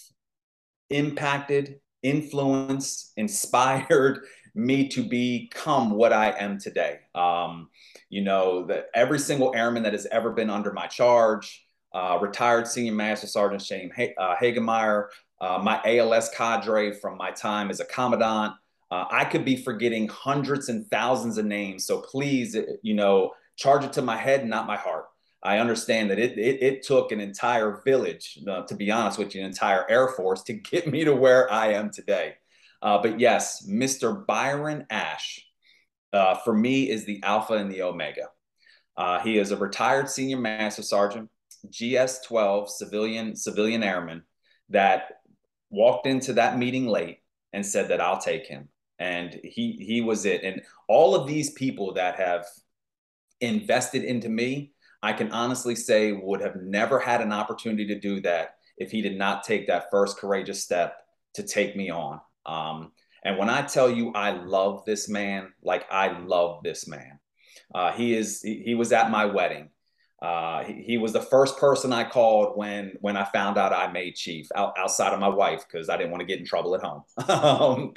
impacted, 0.94 1.81
influenced, 2.02 3.12
inspired 3.17 4.20
me 4.55 4.88
to 4.88 5.02
become 5.02 5.91
what 5.91 6.12
I 6.12 6.31
am 6.31 6.58
today. 6.58 7.01
Um, 7.15 7.69
you 8.08 8.22
know, 8.22 8.65
that 8.67 8.86
every 8.94 9.19
single 9.19 9.53
airman 9.55 9.82
that 9.82 9.93
has 9.93 10.06
ever 10.06 10.31
been 10.31 10.48
under 10.48 10.72
my 10.72 10.86
charge, 10.86 11.67
uh, 11.93 12.19
retired 12.20 12.69
Senior 12.69 12.93
Master 12.93 13.27
Sergeant 13.27 13.63
Shane 13.63 13.91
uh, 14.19 14.36
Hagemeyer, 14.36 15.06
uh, 15.41 15.58
my 15.63 15.81
ALS 15.84 16.31
cadre 16.31 16.93
from 16.93 17.19
my 17.19 17.32
time 17.32 17.70
as 17.70 17.81
a 17.81 17.84
commandant. 17.84 18.55
Uh, 18.91 19.05
I 19.10 19.24
could 19.24 19.44
be 19.44 19.56
forgetting 19.56 20.06
hundreds 20.08 20.69
and 20.69 20.89
thousands 20.89 21.36
of 21.36 21.46
names. 21.46 21.84
So 21.84 22.01
please, 22.01 22.56
you 22.82 22.94
know, 22.94 23.32
charge 23.56 23.84
it 23.84 23.93
to 23.94 24.03
my 24.03 24.17
head, 24.17 24.46
not 24.46 24.67
my 24.67 24.77
heart. 24.77 25.06
I 25.44 25.58
understand 25.58 26.10
that 26.10 26.19
it, 26.19 26.39
it, 26.39 26.63
it 26.63 26.82
took 26.82 27.13
an 27.13 27.20
entire 27.20 27.82
village, 27.84 28.39
uh, 28.48 28.63
to 28.63 28.74
be 28.74 28.91
honest 28.91 29.19
with 29.19 29.34
you, 29.34 29.43
an 29.43 29.46
entire 29.48 29.89
Air 29.91 30.08
Force 30.08 30.43
to 30.44 30.53
get 30.70 30.91
me 30.91 31.05
to 31.05 31.15
where 31.15 31.53
I 31.53 31.72
am 31.72 31.91
today. 31.91 32.36
Uh, 32.81 32.98
but 32.98 33.20
yes, 33.20 33.67
Mr. 33.69 34.27
Byron 34.27 34.86
Ash, 34.91 35.44
uh, 36.13 36.36
for 36.36 36.55
me, 36.55 36.91
is 36.91 37.05
the 37.05 37.22
alpha 37.22 37.55
and 37.55 37.70
the 37.70 37.82
omega. 37.82 38.29
Uh, 38.96 39.20
he 39.20 39.39
is 39.39 39.51
a 39.51 39.56
retired 39.56 40.08
senior 40.08 40.39
master 40.39 40.82
sergeant, 40.82 41.29
GS 41.70 42.20
12 42.27 42.70
civilian 42.70 43.34
civilian 43.34 43.82
airman 43.82 44.22
that 44.69 45.20
walked 45.70 46.06
into 46.06 46.34
that 46.34 46.58
meeting 46.58 46.86
late 46.86 47.19
and 47.53 47.65
said 47.65 47.89
that 47.89 48.01
I'll 48.01 48.20
take 48.20 48.46
him. 48.46 48.69
And 48.98 49.41
he 49.43 49.72
he 49.81 50.03
was 50.03 50.24
it. 50.27 50.44
And 50.44 50.63
all 50.89 51.15
of 51.15 51.27
these 51.27 51.51
people 51.51 51.94
that 51.94 52.17
have 52.17 52.44
invested 53.41 54.05
into 54.05 54.29
me, 54.29 54.73
I 55.05 55.13
can 55.13 55.31
honestly 55.32 55.75
say 55.77 56.13
would 56.13 56.41
have 56.41 56.56
never 56.56 56.99
had 56.99 57.20
an 57.20 57.31
opportunity 57.31 57.87
to 57.89 58.01
do 58.01 58.23
that 58.23 58.55
if 58.79 58.91
he 58.91 59.03
did 59.03 59.19
not 59.19 59.44
take 59.44 59.67
that 59.67 59.91
first 59.91 60.17
courageous 60.17 60.65
step 60.65 60.96
to 61.34 61.43
take 61.43 61.77
me 61.77 61.91
on. 61.91 62.20
Um, 62.46 62.93
and 63.23 63.37
when 63.37 63.51
I 63.51 63.61
tell 63.61 63.91
you 63.91 64.13
I 64.15 64.31
love 64.31 64.82
this 64.87 65.06
man, 65.06 65.53
like 65.63 65.84
I 65.93 66.19
love 66.20 66.63
this 66.63 66.89
man. 66.89 67.20
Uh, 67.75 67.93
he 67.93 68.15
is 68.15 68.41
he, 68.41 68.63
he, 68.65 68.75
was 68.75 68.93
at 68.93 69.11
my 69.11 69.27
wedding. 69.27 69.69
Uh, 70.23 70.65
he, 70.65 70.82
he, 70.82 70.99
was 70.99 71.13
the 71.13 71.20
first 71.20 71.58
person 71.58 71.93
I 71.93 72.05
called 72.05 72.56
when 72.56 72.94
when 73.03 73.19
I 73.19 73.25
found 73.25 73.58
out 73.58 73.75
I 73.75 73.93
made 73.93 74.15
chief 74.15 74.46
out, 74.56 74.73
outside 74.79 75.13
of 75.13 75.20
my 75.20 75.29
wife 75.29 75.67
because 75.70 75.91
I 75.91 75.99
didn't 75.99 76.13
want 76.13 76.23
to 76.23 76.27
get 76.27 76.39
in 76.39 76.46
trouble 76.46 76.75
at 76.75 76.82
home. 76.82 77.03
um, 77.29 77.93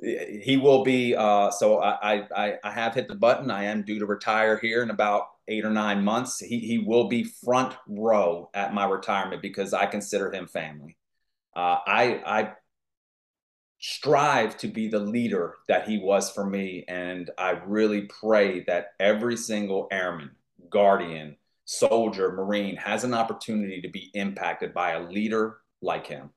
he 0.00 0.56
will 0.56 0.84
be 0.84 1.14
uh, 1.14 1.50
so 1.50 1.82
I, 1.82 2.26
I 2.34 2.54
I 2.64 2.70
have 2.70 2.94
hit 2.94 3.08
the 3.08 3.14
button. 3.14 3.50
I 3.50 3.64
am 3.64 3.82
due 3.82 3.98
to 3.98 4.06
retire 4.06 4.56
here 4.58 4.82
in 4.82 4.88
about 4.88 5.24
eight 5.48 5.64
or 5.64 5.70
nine 5.70 6.04
months, 6.04 6.38
he, 6.38 6.58
he 6.58 6.78
will 6.78 7.08
be 7.08 7.24
front 7.24 7.74
row 7.88 8.50
at 8.54 8.74
my 8.74 8.84
retirement 8.84 9.42
because 9.42 9.72
I 9.72 9.86
consider 9.86 10.32
him 10.32 10.46
family. 10.46 10.96
Uh, 11.54 11.78
I, 11.86 12.22
I 12.26 12.52
strive 13.78 14.56
to 14.58 14.68
be 14.68 14.88
the 14.88 14.98
leader 14.98 15.54
that 15.68 15.88
he 15.88 15.98
was 15.98 16.30
for 16.30 16.44
me. 16.44 16.84
And 16.88 17.30
I 17.38 17.50
really 17.66 18.02
pray 18.02 18.64
that 18.64 18.92
every 18.98 19.36
single 19.36 19.88
airman, 19.90 20.30
guardian, 20.70 21.36
soldier, 21.64 22.32
Marine 22.32 22.76
has 22.76 23.04
an 23.04 23.14
opportunity 23.14 23.82
to 23.82 23.88
be 23.88 24.10
impacted 24.14 24.72
by 24.72 24.92
a 24.92 25.02
leader 25.08 25.58
like 25.82 26.06
him. 26.06 26.30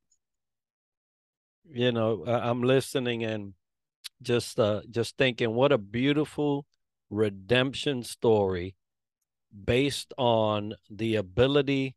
You 1.71 1.91
know, 1.91 2.25
I'm 2.25 2.63
listening 2.63 3.23
and 3.23 3.53
just 4.21 4.59
uh 4.59 4.81
just 4.89 5.17
thinking 5.17 5.51
what 5.51 5.71
a 5.71 5.77
beautiful 5.77 6.65
redemption 7.09 8.03
story 8.03 8.75
based 9.65 10.13
on 10.17 10.73
the 10.89 11.15
ability 11.15 11.95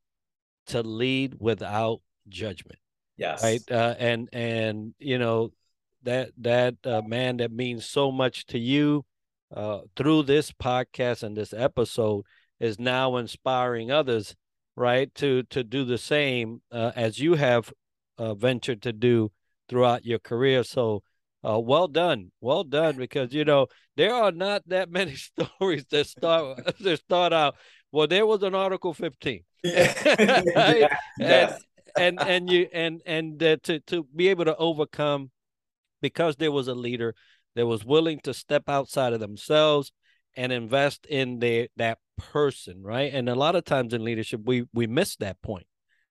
to 0.66 0.82
lead 0.82 1.36
without 1.38 2.00
judgment. 2.28 2.78
Yes. 3.16 3.42
Right. 3.42 3.62
Uh, 3.70 3.94
and 3.98 4.28
and 4.32 4.94
you 4.98 5.18
know 5.18 5.52
that 6.02 6.30
that 6.38 6.74
uh, 6.84 7.02
man 7.02 7.38
that 7.38 7.52
means 7.52 7.86
so 7.86 8.10
much 8.10 8.46
to 8.46 8.58
you 8.58 9.04
uh, 9.54 9.80
through 9.96 10.24
this 10.24 10.50
podcast 10.52 11.22
and 11.22 11.36
this 11.36 11.52
episode 11.52 12.24
is 12.58 12.78
now 12.78 13.16
inspiring 13.16 13.90
others, 13.90 14.34
right, 14.76 15.14
to 15.16 15.42
to 15.44 15.62
do 15.62 15.84
the 15.84 15.98
same 15.98 16.62
uh, 16.70 16.92
as 16.96 17.18
you 17.18 17.34
have 17.34 17.72
uh, 18.18 18.34
ventured 18.34 18.82
to 18.82 18.92
do 18.92 19.30
throughout 19.68 20.04
your 20.04 20.18
career. 20.18 20.64
So 20.64 21.02
uh, 21.48 21.58
well 21.58 21.88
done, 21.88 22.30
well 22.40 22.64
done, 22.64 22.96
because 22.96 23.32
you 23.32 23.44
know 23.44 23.66
there 23.96 24.14
are 24.14 24.32
not 24.32 24.62
that 24.68 24.90
many 24.90 25.14
stories 25.58 25.84
that 25.90 26.06
start 26.06 26.60
that 26.80 27.00
start 27.00 27.32
out. 27.32 27.56
Well, 27.90 28.06
there 28.06 28.26
was 28.26 28.42
an 28.42 28.54
Article 28.54 28.94
15, 28.94 29.42
right? 29.64 30.90
yes. 31.18 31.60
and, 31.96 32.20
and 32.20 32.20
and 32.20 32.50
you 32.50 32.68
and 32.72 33.02
and 33.04 33.42
uh, 33.42 33.56
to 33.64 33.80
to 33.80 34.06
be 34.14 34.28
able 34.28 34.44
to 34.46 34.56
overcome 34.56 35.30
because 36.00 36.36
there 36.36 36.52
was 36.52 36.68
a 36.68 36.74
leader 36.74 37.14
that 37.54 37.66
was 37.66 37.84
willing 37.84 38.18
to 38.20 38.32
step 38.32 38.68
outside 38.68 39.12
of 39.12 39.20
themselves 39.20 39.92
and 40.36 40.52
invest 40.52 41.04
in 41.06 41.38
their 41.38 41.68
that 41.76 41.98
person, 42.16 42.82
right? 42.82 43.12
And 43.12 43.28
a 43.28 43.34
lot 43.34 43.56
of 43.56 43.64
times 43.64 43.92
in 43.92 44.04
leadership, 44.04 44.40
we 44.44 44.64
we 44.72 44.86
miss 44.86 45.16
that 45.16 45.42
point. 45.42 45.66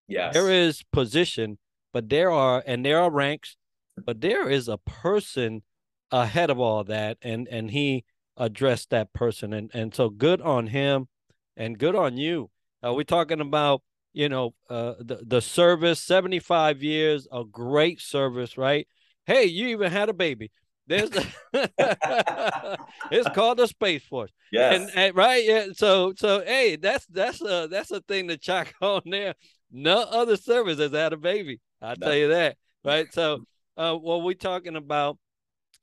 Yes, 0.07 0.33
there 0.33 0.51
is 0.51 0.83
position, 0.91 1.57
but 1.93 2.09
there 2.09 2.29
are 2.29 2.61
and 2.67 2.85
there 2.85 2.99
are 2.99 3.09
ranks 3.09 3.55
but 3.97 4.21
there 4.21 4.49
is 4.49 4.67
a 4.67 4.77
person 4.77 5.63
ahead 6.11 6.49
of 6.49 6.59
all 6.59 6.83
that 6.83 7.17
and 7.21 7.47
and 7.47 7.71
he 7.71 8.03
addressed 8.37 8.89
that 8.89 9.13
person 9.13 9.53
and 9.53 9.71
and 9.73 9.93
so 9.93 10.09
good 10.09 10.41
on 10.41 10.67
him 10.67 11.07
and 11.55 11.77
good 11.77 11.95
on 11.95 12.17
you. 12.17 12.49
Uh, 12.85 12.93
we're 12.93 13.03
talking 13.03 13.41
about 13.41 13.81
you 14.13 14.27
know 14.27 14.53
uh 14.69 14.93
the, 14.99 15.19
the 15.25 15.41
service 15.41 16.01
75 16.01 16.83
years 16.83 17.27
a 17.31 17.43
great 17.43 18.01
service 18.01 18.57
right? 18.57 18.87
Hey 19.25 19.45
you 19.45 19.67
even 19.67 19.91
had 19.91 20.09
a 20.09 20.13
baby. 20.13 20.51
There's 20.87 21.09
the, 21.11 21.25
it's 23.11 23.29
called 23.29 23.59
the 23.59 23.67
space 23.67 24.03
force. 24.03 24.31
Yes. 24.51 24.81
and, 24.81 24.91
and, 24.95 25.15
right 25.15 25.45
yeah 25.45 25.67
so 25.73 26.13
so 26.17 26.43
hey 26.43 26.75
that's 26.75 27.05
that's 27.05 27.41
a 27.41 27.67
that's 27.71 27.91
a 27.91 28.01
thing 28.01 28.27
to 28.27 28.37
check 28.37 28.73
on 28.81 29.01
there. 29.05 29.35
No 29.71 30.01
other 30.01 30.35
service 30.35 30.79
has 30.79 30.91
had 30.91 31.13
a 31.13 31.17
baby 31.17 31.61
i'll 31.81 31.95
no. 31.97 32.07
tell 32.07 32.15
you 32.15 32.27
that 32.29 32.57
right? 32.83 33.13
So 33.13 33.43
uh, 33.77 33.97
well, 34.01 34.21
we're 34.21 34.33
talking 34.33 34.75
about, 34.75 35.17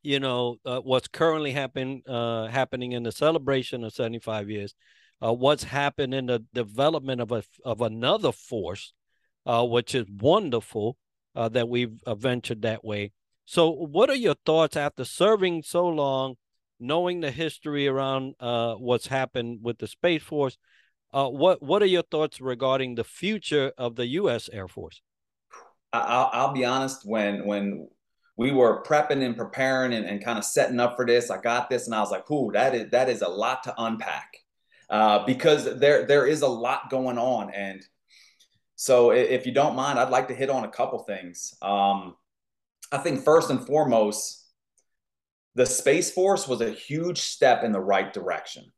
you 0.02 0.21
know, 0.21 0.57
uh, 0.64 0.80
what's 0.80 1.09
currently 1.09 1.52
happen, 1.52 2.02
uh, 2.07 2.47
happening 2.47 2.92
in 2.92 3.02
the 3.02 3.12
celebration 3.12 3.85
of 3.85 3.92
75 3.92 4.50
years, 4.50 4.75
uh, 5.23 5.33
what's 5.33 5.64
happened 5.64 6.14
in 6.14 6.26
the 6.26 6.45
development 6.54 7.21
of 7.21 7.33
a 7.33 7.42
of 7.64 7.80
another 7.80 8.33
force, 8.33 8.92
uh, 9.47 9.64
which 9.64 9.95
is 9.95 10.07
wonderful 10.09 10.97
uh, 11.35 11.49
that 11.49 11.68
we've 11.68 12.00
uh, 12.07 12.14
ventured 12.14 12.62
that 12.62 12.85
way. 12.85 13.12
So, 13.45 13.71
what 13.71 14.11
are 14.11 14.16
your 14.16 14.37
thoughts 14.45 14.76
after 14.76 15.04
serving 15.04 15.62
so 15.62 15.88
long, 15.88 16.35
knowing 16.78 17.21
the 17.21 17.30
history 17.30 17.88
around 17.88 18.35
uh, 18.40 18.75
what's 18.75 19.07
happened 19.07 19.61
with 19.62 19.78
the 19.78 19.87
Space 19.87 20.23
Force? 20.23 20.57
Uh, 21.12 21.28
what 21.28 21.62
What 21.62 21.83
are 21.83 21.87
your 21.87 22.02
thoughts 22.02 22.40
regarding 22.40 22.95
the 22.95 23.04
future 23.04 23.73
of 23.78 23.97
the 23.97 24.07
U.S. 24.07 24.49
Air 24.52 24.68
Force? 24.68 25.00
I'll, 25.92 26.30
I'll 26.33 26.52
be 26.52 26.64
honest. 26.64 27.07
When 27.07 27.47
when 27.47 27.88
we 28.37 28.52
were 28.52 28.83
prepping 28.85 29.25
and 29.25 29.37
preparing 29.37 29.92
and, 29.92 30.07
and 30.07 30.23
kind 30.23 30.38
of 30.38 30.45
setting 30.45 30.80
up 30.80 30.97
for 30.97 31.07
this, 31.07 31.30
I 31.30 31.40
got 31.40 31.71
this, 31.71 31.87
and 31.87 31.95
I 31.95 32.00
was 32.00 32.11
like, 32.11 32.30
"Ooh, 32.30 32.50
that 32.52 32.75
is 32.75 32.90
that 32.90 33.09
is 33.09 33.23
a 33.23 33.28
lot 33.28 33.64
to 33.64 33.75
unpack," 33.78 34.37
uh, 34.90 35.25
because 35.25 35.78
there 35.78 36.07
there 36.07 36.26
is 36.26 36.42
a 36.42 36.49
lot 36.49 36.90
going 36.90 37.18
on. 37.18 37.50
And 37.50 37.83
so, 38.76 39.11
if 39.11 39.47
you 39.47 39.52
don't 39.52 39.76
mind, 39.76 39.99
I'd 39.99 40.11
like 40.11 40.28
to 40.28 40.35
hit 40.35 40.50
on 40.50 40.64
a 40.64 40.71
couple 40.71 40.99
things. 41.00 41.54
Um, 41.62 42.16
I 42.92 42.99
think 42.99 43.25
first 43.25 43.50
and 43.50 43.66
foremost, 43.66 44.47
the 45.54 45.66
Space 45.66 46.11
Force 46.11 46.47
was 46.47 46.61
a 46.61 46.71
huge 46.71 47.18
step 47.18 47.64
in 47.64 47.73
the 47.73 47.80
right 47.80 48.12
direction. 48.12 48.71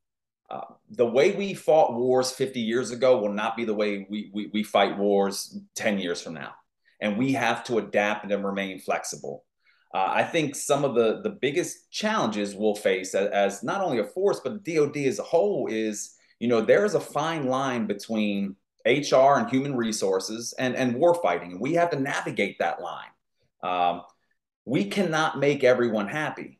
Uh, 0.48 0.62
the 0.90 1.06
way 1.06 1.30
we 1.32 1.54
fought 1.54 1.94
wars 1.94 2.32
50 2.32 2.58
years 2.58 2.90
ago 2.90 3.18
will 3.18 3.32
not 3.32 3.56
be 3.56 3.64
the 3.64 3.74
way 3.74 4.04
we, 4.10 4.32
we, 4.34 4.50
we 4.52 4.64
fight 4.64 4.98
wars 4.98 5.60
10 5.76 6.00
years 6.00 6.20
from 6.20 6.34
now 6.34 6.54
and 7.00 7.16
we 7.16 7.32
have 7.32 7.64
to 7.64 7.78
adapt 7.78 8.30
and 8.30 8.44
remain 8.44 8.78
flexible. 8.78 9.44
Uh, 9.92 10.06
I 10.08 10.22
think 10.22 10.54
some 10.54 10.84
of 10.84 10.94
the 10.94 11.20
the 11.22 11.30
biggest 11.30 11.90
challenges 11.90 12.54
we'll 12.54 12.76
face 12.76 13.14
as, 13.14 13.28
as, 13.30 13.62
not 13.62 13.80
only 13.80 13.98
a 13.98 14.04
force 14.04 14.40
but 14.42 14.62
DoD 14.62 14.96
as 14.98 15.18
a 15.18 15.24
whole 15.24 15.66
is 15.68 16.14
you 16.38 16.48
know 16.48 16.60
there 16.60 16.84
is 16.84 16.94
a 16.94 17.00
fine 17.00 17.46
line 17.46 17.86
between 17.86 18.54
HR 18.86 19.38
and 19.38 19.50
human 19.50 19.76
resources 19.76 20.54
and 20.58 20.76
and 20.76 20.94
warfighting, 20.94 21.52
and 21.52 21.60
we 21.60 21.74
have 21.74 21.90
to 21.90 21.98
navigate 21.98 22.58
that 22.60 22.80
line. 22.80 23.10
Um, 23.62 24.02
we 24.64 24.84
cannot 24.84 25.38
make 25.38 25.64
everyone 25.64 26.06
happy 26.06 26.59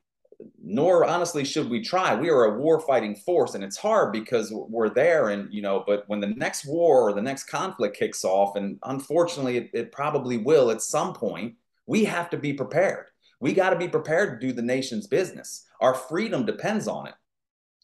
nor 0.62 1.04
honestly 1.04 1.44
should 1.44 1.68
we 1.68 1.82
try. 1.82 2.14
We 2.14 2.30
are 2.30 2.44
a 2.44 2.58
war 2.58 2.80
fighting 2.80 3.14
force, 3.14 3.54
and 3.54 3.64
it's 3.64 3.76
hard 3.76 4.12
because 4.12 4.52
we're 4.52 4.88
there. 4.88 5.30
And, 5.30 5.52
you 5.52 5.62
know, 5.62 5.84
but 5.86 6.04
when 6.06 6.20
the 6.20 6.28
next 6.28 6.66
war 6.66 7.08
or 7.08 7.12
the 7.12 7.22
next 7.22 7.44
conflict 7.44 7.96
kicks 7.96 8.24
off, 8.24 8.56
and 8.56 8.78
unfortunately 8.84 9.56
it, 9.56 9.70
it 9.72 9.92
probably 9.92 10.36
will 10.36 10.70
at 10.70 10.82
some 10.82 11.12
point, 11.12 11.54
we 11.86 12.04
have 12.04 12.30
to 12.30 12.36
be 12.36 12.52
prepared. 12.52 13.06
We 13.40 13.52
got 13.52 13.70
to 13.70 13.76
be 13.76 13.88
prepared 13.88 14.40
to 14.40 14.46
do 14.46 14.52
the 14.52 14.62
nation's 14.62 15.06
business. 15.06 15.66
Our 15.80 15.94
freedom 15.94 16.44
depends 16.44 16.86
on 16.86 17.06
it. 17.06 17.14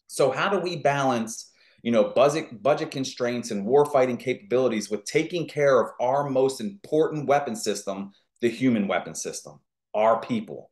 So, 0.07 0.31
how 0.31 0.49
do 0.49 0.59
we 0.59 0.77
balance? 0.77 1.51
You 1.83 1.91
know, 1.91 2.11
budget, 2.15 2.61
budget 2.61 2.91
constraints 2.91 3.51
and 3.51 3.65
warfighting 3.65 4.19
capabilities 4.19 4.89
with 4.89 5.05
taking 5.05 5.47
care 5.47 5.79
of 5.79 5.91
our 6.01 6.29
most 6.29 6.59
important 6.59 7.27
weapon 7.27 7.55
system, 7.55 8.11
the 8.41 8.49
human 8.49 8.87
weapon 8.87 9.15
system, 9.15 9.59
our 9.93 10.19
people 10.19 10.71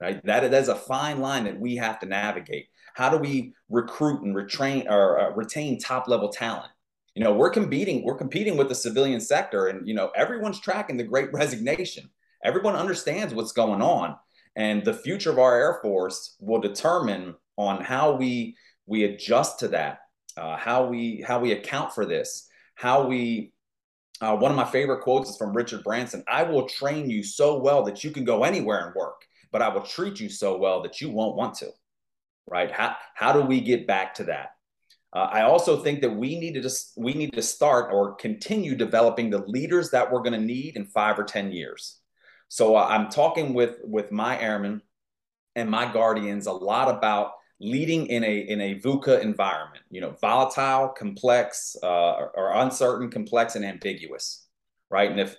right? 0.00 0.24
That 0.24 0.44
is 0.44 0.68
a 0.68 0.74
fine 0.74 1.20
line 1.20 1.44
that 1.44 1.58
we 1.58 1.76
have 1.76 1.98
to 2.00 2.06
navigate. 2.06 2.68
How 2.94 3.10
do 3.10 3.18
we 3.18 3.52
recruit 3.68 4.22
and 4.22 4.34
retrain 4.34 4.90
or 4.90 5.20
uh, 5.20 5.30
retain 5.30 5.78
top 5.78 6.08
level 6.08 6.28
talent? 6.28 6.70
You 7.14 7.24
know, 7.24 7.34
we're 7.34 7.50
competing, 7.50 8.04
we're 8.04 8.16
competing 8.16 8.56
with 8.56 8.68
the 8.68 8.74
civilian 8.74 9.20
sector, 9.20 9.66
and 9.66 9.86
you 9.86 9.94
know, 9.94 10.10
everyone's 10.16 10.60
tracking 10.60 10.96
the 10.96 11.04
Great 11.04 11.32
Resignation. 11.32 12.08
Everyone 12.44 12.74
understands 12.74 13.34
what's 13.34 13.52
going 13.52 13.82
on, 13.82 14.16
and 14.56 14.84
the 14.84 14.94
future 14.94 15.30
of 15.30 15.38
our 15.38 15.58
Air 15.58 15.78
Force 15.82 16.36
will 16.40 16.60
determine 16.60 17.34
on 17.56 17.82
how 17.82 18.12
we 18.12 18.56
we 18.86 19.04
adjust 19.04 19.58
to 19.60 19.68
that, 19.68 20.00
uh, 20.36 20.56
how 20.56 20.86
we 20.86 21.22
how 21.26 21.38
we 21.40 21.52
account 21.52 21.92
for 21.92 22.06
this, 22.06 22.48
how 22.74 23.06
we 23.06 23.52
uh, 24.20 24.36
one 24.36 24.50
of 24.50 24.56
my 24.56 24.64
favorite 24.64 25.00
quotes 25.00 25.30
is 25.30 25.36
from 25.36 25.54
Richard 25.54 25.82
Branson 25.82 26.22
I 26.28 26.42
will 26.42 26.68
train 26.68 27.08
you 27.10 27.22
so 27.22 27.58
well 27.58 27.82
that 27.84 28.04
you 28.04 28.10
can 28.10 28.24
go 28.24 28.44
anywhere 28.44 28.86
and 28.86 28.94
work 28.94 29.22
but 29.52 29.62
I 29.62 29.68
will 29.68 29.82
treat 29.82 30.20
you 30.20 30.28
so 30.28 30.56
well 30.58 30.82
that 30.82 31.00
you 31.00 31.10
won't 31.10 31.36
want 31.36 31.54
to. 31.56 31.70
Right? 32.46 32.70
How 32.70 32.96
how 33.14 33.32
do 33.32 33.42
we 33.42 33.60
get 33.60 33.86
back 33.86 34.14
to 34.14 34.24
that? 34.24 34.56
Uh, 35.12 35.28
I 35.30 35.42
also 35.42 35.82
think 35.82 36.00
that 36.02 36.10
we 36.10 36.38
need 36.38 36.54
to 36.54 36.60
just 36.60 36.92
we 36.96 37.14
need 37.14 37.32
to 37.32 37.42
start 37.42 37.92
or 37.92 38.14
continue 38.14 38.76
developing 38.76 39.30
the 39.30 39.44
leaders 39.46 39.90
that 39.90 40.10
we're 40.10 40.22
going 40.22 40.40
to 40.40 40.46
need 40.46 40.76
in 40.76 40.86
five 40.86 41.18
or 41.18 41.24
ten 41.24 41.50
years. 41.52 41.98
So 42.48 42.76
uh, 42.76 42.86
I'm 42.88 43.08
talking 43.08 43.54
with 43.54 43.76
with 43.82 44.12
my 44.12 44.40
airmen 44.40 44.82
and 45.56 45.70
my 45.70 45.92
guardians 45.92 46.46
a 46.46 46.52
lot 46.52 46.88
about 46.88 47.32
leading 47.60 48.06
in 48.06 48.24
a 48.24 48.38
in 48.38 48.60
a 48.60 48.80
VUCA 48.80 49.20
environment. 49.20 49.84
You 49.90 50.00
know, 50.00 50.10
volatile, 50.20 50.88
complex, 50.88 51.76
uh, 51.82 52.12
or, 52.12 52.30
or 52.36 52.52
uncertain, 52.54 53.10
complex, 53.10 53.56
and 53.56 53.64
ambiguous. 53.64 54.46
Right? 54.90 55.10
And 55.10 55.20
if 55.20 55.36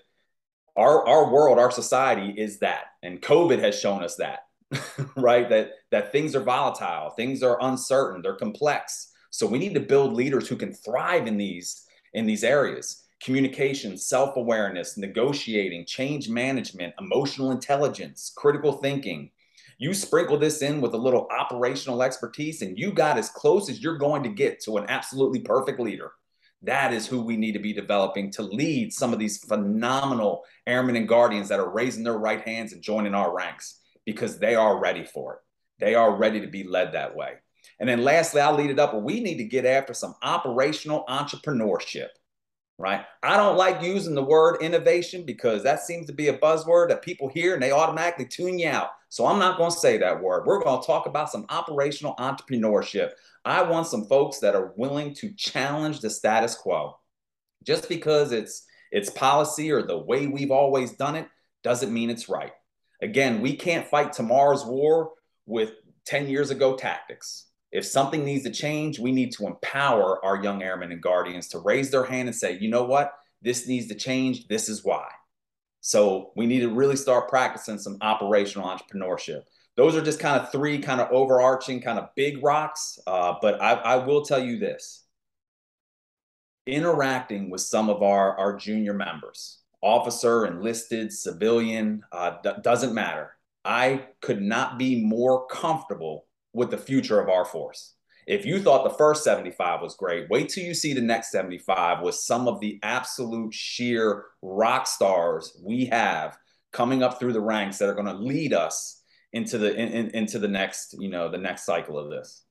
our 0.75 1.07
our 1.07 1.31
world, 1.31 1.59
our 1.59 1.71
society 1.71 2.33
is 2.37 2.59
that, 2.59 2.85
and 3.03 3.21
COVID 3.21 3.59
has 3.59 3.79
shown 3.79 4.03
us 4.03 4.15
that, 4.17 4.47
right? 5.15 5.49
That 5.49 5.71
that 5.91 6.11
things 6.11 6.35
are 6.35 6.43
volatile, 6.43 7.11
things 7.11 7.43
are 7.43 7.57
uncertain, 7.61 8.21
they're 8.21 8.35
complex. 8.35 9.11
So 9.31 9.47
we 9.47 9.59
need 9.59 9.73
to 9.73 9.79
build 9.79 10.13
leaders 10.13 10.47
who 10.47 10.55
can 10.55 10.73
thrive 10.73 11.27
in 11.27 11.37
these 11.37 11.85
in 12.13 12.25
these 12.25 12.43
areas: 12.43 13.05
communication, 13.21 13.97
self 13.97 14.35
awareness, 14.37 14.97
negotiating, 14.97 15.85
change 15.85 16.29
management, 16.29 16.93
emotional 16.99 17.51
intelligence, 17.51 18.31
critical 18.35 18.73
thinking. 18.73 19.31
You 19.77 19.95
sprinkle 19.95 20.37
this 20.37 20.61
in 20.61 20.79
with 20.79 20.93
a 20.93 20.97
little 20.97 21.27
operational 21.35 22.03
expertise, 22.03 22.61
and 22.61 22.77
you 22.77 22.91
got 22.91 23.17
as 23.17 23.29
close 23.29 23.67
as 23.67 23.81
you're 23.81 23.97
going 23.97 24.21
to 24.23 24.29
get 24.29 24.61
to 24.61 24.77
an 24.77 24.85
absolutely 24.87 25.39
perfect 25.39 25.79
leader. 25.79 26.11
That 26.63 26.93
is 26.93 27.07
who 27.07 27.21
we 27.21 27.37
need 27.37 27.53
to 27.53 27.59
be 27.59 27.73
developing 27.73 28.31
to 28.31 28.43
lead 28.43 28.93
some 28.93 29.13
of 29.13 29.19
these 29.19 29.43
phenomenal 29.43 30.43
airmen 30.67 30.95
and 30.95 31.07
guardians 31.07 31.49
that 31.49 31.59
are 31.59 31.71
raising 31.71 32.03
their 32.03 32.17
right 32.17 32.41
hands 32.41 32.73
and 32.73 32.81
joining 32.81 33.15
our 33.15 33.35
ranks 33.35 33.79
because 34.05 34.37
they 34.37 34.55
are 34.55 34.79
ready 34.79 35.03
for 35.03 35.35
it. 35.35 35.39
They 35.79 35.95
are 35.95 36.15
ready 36.15 36.41
to 36.41 36.47
be 36.47 36.63
led 36.63 36.93
that 36.93 37.15
way. 37.15 37.33
And 37.79 37.89
then 37.89 38.03
lastly, 38.03 38.41
I'll 38.41 38.55
lead 38.55 38.69
it 38.69 38.79
up. 38.79 38.93
We 38.93 39.21
need 39.21 39.37
to 39.37 39.43
get 39.43 39.65
after 39.65 39.95
some 39.95 40.13
operational 40.21 41.03
entrepreneurship, 41.09 42.09
right? 42.77 43.05
I 43.23 43.37
don't 43.37 43.57
like 43.57 43.81
using 43.81 44.13
the 44.13 44.23
word 44.23 44.61
innovation 44.61 45.25
because 45.25 45.63
that 45.63 45.81
seems 45.81 46.05
to 46.07 46.13
be 46.13 46.27
a 46.27 46.37
buzzword 46.37 46.89
that 46.89 47.01
people 47.01 47.27
hear 47.27 47.55
and 47.55 47.63
they 47.63 47.71
automatically 47.71 48.27
tune 48.27 48.59
you 48.59 48.69
out. 48.69 48.89
So 49.09 49.25
I'm 49.25 49.39
not 49.39 49.57
going 49.57 49.71
to 49.71 49.77
say 49.77 49.97
that 49.97 50.21
word. 50.21 50.45
We're 50.45 50.63
going 50.63 50.79
to 50.79 50.85
talk 50.85 51.07
about 51.07 51.31
some 51.31 51.45
operational 51.49 52.15
entrepreneurship. 52.17 53.11
I 53.43 53.63
want 53.63 53.87
some 53.87 54.05
folks 54.05 54.39
that 54.39 54.55
are 54.55 54.73
willing 54.77 55.13
to 55.15 55.33
challenge 55.33 55.99
the 55.99 56.09
status 56.09 56.55
quo. 56.55 56.97
Just 57.63 57.89
because 57.89 58.31
it's 58.31 58.65
it's 58.91 59.09
policy 59.09 59.71
or 59.71 59.81
the 59.81 59.97
way 59.97 60.27
we've 60.27 60.51
always 60.51 60.93
done 60.93 61.15
it 61.15 61.27
doesn't 61.63 61.93
mean 61.93 62.09
it's 62.09 62.29
right. 62.29 62.51
Again, 63.01 63.41
we 63.41 63.55
can't 63.55 63.87
fight 63.87 64.13
tomorrow's 64.13 64.65
war 64.65 65.11
with 65.45 65.71
10 66.05 66.27
years 66.27 66.51
ago 66.51 66.75
tactics. 66.75 67.47
If 67.71 67.85
something 67.85 68.25
needs 68.25 68.43
to 68.43 68.51
change, 68.51 68.99
we 68.99 69.11
need 69.11 69.31
to 69.33 69.47
empower 69.47 70.23
our 70.25 70.43
young 70.43 70.61
airmen 70.61 70.91
and 70.91 71.01
guardians 71.01 71.47
to 71.49 71.59
raise 71.59 71.89
their 71.89 72.03
hand 72.03 72.27
and 72.27 72.35
say, 72.35 72.57
you 72.59 72.69
know 72.69 72.83
what? 72.83 73.13
This 73.41 73.67
needs 73.67 73.87
to 73.87 73.95
change. 73.95 74.47
This 74.47 74.67
is 74.67 74.83
why. 74.83 75.07
So 75.79 76.31
we 76.35 76.45
need 76.45 76.59
to 76.59 76.73
really 76.73 76.97
start 76.97 77.29
practicing 77.29 77.79
some 77.79 77.97
operational 78.01 78.67
entrepreneurship 78.67 79.43
those 79.77 79.95
are 79.95 80.01
just 80.01 80.19
kind 80.19 80.39
of 80.39 80.51
three 80.51 80.79
kind 80.79 81.01
of 81.01 81.11
overarching 81.11 81.81
kind 81.81 81.97
of 81.97 82.09
big 82.15 82.43
rocks. 82.43 82.99
Uh, 83.07 83.35
but 83.41 83.61
I, 83.61 83.73
I 83.73 83.95
will 83.97 84.23
tell 84.23 84.43
you 84.43 84.59
this 84.59 85.05
interacting 86.67 87.49
with 87.49 87.61
some 87.61 87.89
of 87.89 88.03
our, 88.03 88.37
our 88.37 88.55
junior 88.55 88.93
members, 88.93 89.59
officer, 89.81 90.45
enlisted, 90.45 91.11
civilian, 91.11 92.03
uh, 92.11 92.37
doesn't 92.61 92.93
matter. 92.93 93.31
I 93.65 94.07
could 94.21 94.41
not 94.41 94.77
be 94.77 95.03
more 95.03 95.47
comfortable 95.47 96.25
with 96.53 96.69
the 96.69 96.77
future 96.77 97.19
of 97.19 97.29
our 97.29 97.45
force. 97.45 97.95
If 98.27 98.45
you 98.45 98.61
thought 98.61 98.83
the 98.83 98.97
first 98.97 99.23
75 99.23 99.81
was 99.81 99.95
great, 99.95 100.29
wait 100.29 100.49
till 100.49 100.63
you 100.63 100.73
see 100.73 100.93
the 100.93 101.01
next 101.01 101.31
75 101.31 102.01
with 102.01 102.15
some 102.15 102.47
of 102.47 102.59
the 102.59 102.79
absolute 102.83 103.53
sheer 103.53 104.25
rock 104.41 104.85
stars 104.85 105.59
we 105.63 105.85
have 105.85 106.37
coming 106.71 107.01
up 107.03 107.19
through 107.19 107.33
the 107.33 107.41
ranks 107.41 107.79
that 107.79 107.89
are 107.89 107.95
going 107.95 108.05
to 108.05 108.13
lead 108.13 108.53
us 108.53 109.00
into 109.33 109.57
the 109.57 109.73
in, 109.75 109.89
in, 109.89 110.09
into 110.11 110.39
the 110.39 110.47
next 110.47 110.95
you 110.99 111.09
know 111.09 111.29
the 111.29 111.37
next 111.37 111.65
cycle 111.65 111.97
of 111.97 112.09
this. 112.09 112.43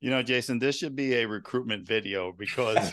You 0.00 0.10
know 0.10 0.22
jason 0.22 0.58
this 0.58 0.76
should 0.76 0.94
be 0.94 1.14
a 1.14 1.26
recruitment 1.26 1.86
video 1.86 2.32
because 2.38 2.92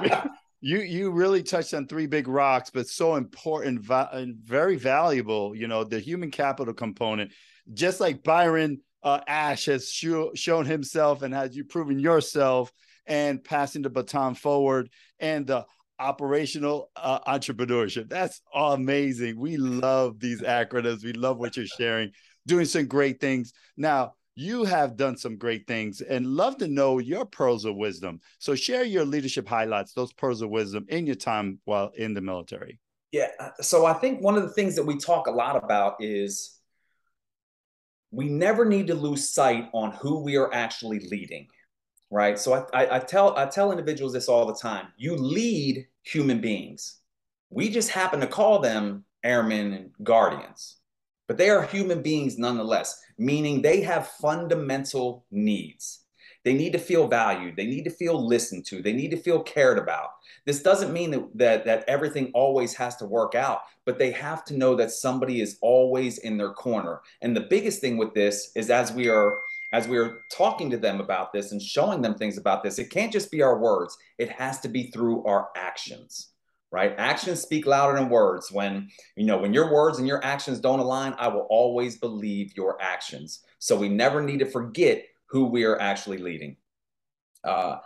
you 0.60 0.80
you 0.80 1.10
really 1.10 1.42
touched 1.42 1.74
on 1.74 1.86
three 1.86 2.06
big 2.06 2.28
rocks 2.28 2.70
but 2.70 2.86
so 2.86 3.16
important 3.16 3.88
and 4.12 4.36
very 4.36 4.76
valuable 4.76 5.54
you 5.54 5.68
know 5.68 5.84
the 5.84 5.98
human 6.00 6.30
capital 6.30 6.74
component. 6.74 7.32
Just 7.72 8.00
like 8.00 8.22
byron 8.22 8.80
uh, 9.02 9.20
ash 9.26 9.66
has 9.66 9.90
sh- 9.90 10.34
shown 10.34 10.64
himself 10.64 11.22
and 11.22 11.32
has 11.32 11.56
you 11.56 11.64
proven 11.64 11.98
yourself 11.98 12.72
and 13.06 13.42
passing 13.42 13.82
the 13.82 13.90
baton 13.90 14.34
forward 14.34 14.90
and 15.18 15.46
the 15.46 15.64
operational 15.98 16.90
uh, 16.96 17.20
entrepreneurship. 17.20 18.08
That's 18.08 18.40
amazing. 18.54 19.38
We 19.38 19.56
love 19.56 20.20
these 20.20 20.42
acronyms. 20.42 21.04
We 21.04 21.12
love 21.12 21.38
what 21.38 21.56
you're 21.56 21.66
sharing, 21.66 22.12
doing 22.46 22.64
some 22.64 22.86
great 22.86 23.20
things. 23.20 23.52
Now, 23.76 24.14
you 24.34 24.64
have 24.64 24.96
done 24.96 25.16
some 25.16 25.36
great 25.36 25.66
things 25.66 26.00
and 26.00 26.24
love 26.24 26.56
to 26.58 26.68
know 26.68 26.98
your 26.98 27.26
pearls 27.26 27.64
of 27.64 27.74
wisdom. 27.74 28.20
So 28.38 28.54
share 28.54 28.84
your 28.84 29.04
leadership 29.04 29.48
highlights, 29.48 29.94
those 29.94 30.12
pearls 30.12 30.42
of 30.42 30.50
wisdom 30.50 30.86
in 30.88 31.06
your 31.06 31.16
time 31.16 31.58
while 31.64 31.90
in 31.96 32.14
the 32.14 32.20
military. 32.20 32.78
Yeah. 33.10 33.30
Uh, 33.40 33.50
so 33.60 33.84
I 33.84 33.94
think 33.94 34.20
one 34.20 34.36
of 34.36 34.42
the 34.42 34.50
things 34.50 34.76
that 34.76 34.84
we 34.84 34.96
talk 34.96 35.26
a 35.26 35.32
lot 35.32 35.56
about 35.56 35.96
is 35.98 36.60
we 38.12 38.28
never 38.28 38.64
need 38.64 38.86
to 38.86 38.94
lose 38.94 39.28
sight 39.28 39.70
on 39.74 39.90
who 39.92 40.22
we 40.22 40.36
are 40.36 40.52
actually 40.54 41.00
leading 41.10 41.48
right? 42.10 42.38
So 42.38 42.54
I, 42.54 42.84
I, 42.84 42.96
I, 42.96 42.98
tell 42.98 43.36
I 43.36 43.46
tell 43.46 43.70
individuals 43.70 44.12
this 44.12 44.28
all 44.28 44.46
the 44.46 44.54
time. 44.54 44.88
You 44.96 45.16
lead 45.16 45.86
human 46.02 46.40
beings. 46.40 46.98
We 47.50 47.70
just 47.70 47.90
happen 47.90 48.20
to 48.20 48.26
call 48.26 48.60
them 48.60 49.04
airmen 49.24 49.72
and 49.72 49.90
guardians, 50.02 50.76
but 51.26 51.36
they 51.36 51.50
are 51.50 51.62
human 51.62 52.02
beings 52.02 52.38
nonetheless. 52.38 53.00
Meaning 53.18 53.62
they 53.62 53.80
have 53.82 54.08
fundamental 54.08 55.26
needs. 55.30 56.04
They 56.44 56.54
need 56.54 56.72
to 56.72 56.78
feel 56.78 57.08
valued. 57.08 57.56
They 57.56 57.66
need 57.66 57.84
to 57.84 57.90
feel 57.90 58.26
listened 58.26 58.64
to. 58.66 58.80
They 58.80 58.92
need 58.92 59.10
to 59.10 59.16
feel 59.16 59.42
cared 59.42 59.76
about. 59.76 60.10
This 60.46 60.62
doesn't 60.62 60.92
mean 60.92 61.10
that, 61.10 61.28
that, 61.34 61.64
that 61.66 61.84
everything 61.88 62.30
always 62.32 62.74
has 62.74 62.96
to 62.96 63.06
work 63.06 63.34
out, 63.34 63.62
but 63.84 63.98
they 63.98 64.12
have 64.12 64.44
to 64.46 64.56
know 64.56 64.74
that 64.76 64.92
somebody 64.92 65.40
is 65.40 65.58
always 65.60 66.18
in 66.18 66.38
their 66.38 66.52
corner. 66.52 67.00
And 67.22 67.36
the 67.36 67.48
biggest 67.50 67.80
thing 67.80 67.96
with 67.96 68.14
this 68.14 68.52
is 68.54 68.70
as 68.70 68.92
we 68.92 69.08
are 69.08 69.38
as 69.72 69.86
we 69.86 69.98
are 69.98 70.22
talking 70.32 70.70
to 70.70 70.78
them 70.78 71.00
about 71.00 71.32
this 71.32 71.52
and 71.52 71.60
showing 71.60 72.00
them 72.02 72.14
things 72.14 72.38
about 72.38 72.62
this, 72.62 72.78
it 72.78 72.90
can't 72.90 73.12
just 73.12 73.30
be 73.30 73.42
our 73.42 73.58
words, 73.58 73.96
it 74.18 74.30
has 74.30 74.60
to 74.60 74.68
be 74.68 74.90
through 74.90 75.24
our 75.24 75.48
actions 75.56 76.30
right? 76.70 76.94
Actions 76.98 77.40
speak 77.40 77.66
louder 77.66 77.98
than 77.98 78.08
words. 78.08 78.52
When 78.52 78.88
you 79.16 79.24
know 79.24 79.38
when 79.38 79.54
your 79.54 79.72
words 79.72 79.98
and 79.98 80.06
your 80.06 80.24
actions 80.24 80.60
don't 80.60 80.80
align 80.80 81.14
i 81.18 81.28
will 81.28 81.46
always 81.50 81.96
believe 81.96 82.56
your 82.56 82.80
actions. 82.80 83.40
So 83.58 83.76
we 83.76 83.88
never 83.88 84.22
need 84.22 84.40
to 84.40 84.46
forget 84.46 85.04
who 85.26 85.46
we 85.46 85.64
are 85.64 85.80
actually 85.80 86.18
leading. 86.18 86.56
Uh, 87.44 87.78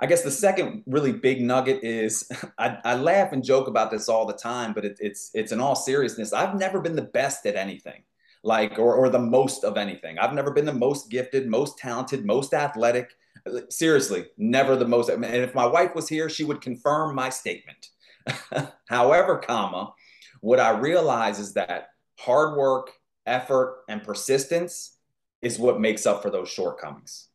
i 0.00 0.06
guess 0.06 0.22
the 0.22 0.30
second 0.30 0.82
really 0.86 1.12
big 1.12 1.40
nugget 1.40 1.82
is 1.82 2.30
I, 2.58 2.78
I, 2.84 2.94
laugh 2.94 3.32
and 3.32 3.44
joke 3.44 3.66
about 3.66 3.90
this 3.90 4.08
all 4.08 4.26
the 4.26 4.32
time 4.32 4.72
but 4.72 4.84
it, 4.84 4.96
it's 5.00 5.30
it's 5.34 5.52
in 5.52 5.60
all 5.60 5.74
seriousness. 5.74 6.32
I've 6.32 6.58
never 6.58 6.80
been 6.80 6.96
the 6.96 7.02
best 7.02 7.44
at 7.46 7.56
anything 7.56 8.02
like 8.42 8.78
or, 8.78 8.94
or 8.94 9.08
the 9.08 9.18
most 9.18 9.64
of 9.64 9.76
anything. 9.76 10.18
I've 10.18 10.34
never 10.34 10.50
been 10.50 10.64
the 10.64 10.72
most 10.72 11.10
gifted, 11.10 11.48
most 11.48 11.78
talented, 11.78 12.24
most 12.24 12.54
athletic. 12.54 13.10
Uh, 13.46 13.60
seriously, 13.70 14.26
never 14.36 14.76
the 14.76 14.86
most. 14.86 15.08
And 15.08 15.24
if 15.24 15.54
my 15.54 15.66
wife 15.66 15.94
was 15.94 16.08
here, 16.08 16.28
she 16.28 16.44
would 16.44 16.60
confirm 16.60 17.14
my 17.14 17.28
statement. 17.28 17.88
However, 18.88 19.38
comma, 19.38 19.92
what 20.40 20.60
I 20.60 20.70
realize 20.70 21.38
is 21.38 21.54
that 21.54 21.88
hard 22.18 22.56
work, 22.56 22.90
effort, 23.26 23.82
and 23.88 24.02
persistence 24.02 24.96
is 25.40 25.58
what 25.58 25.80
makes 25.80 26.06
up 26.06 26.22
for 26.22 26.30
those 26.30 26.48
shortcomings. 26.48 27.28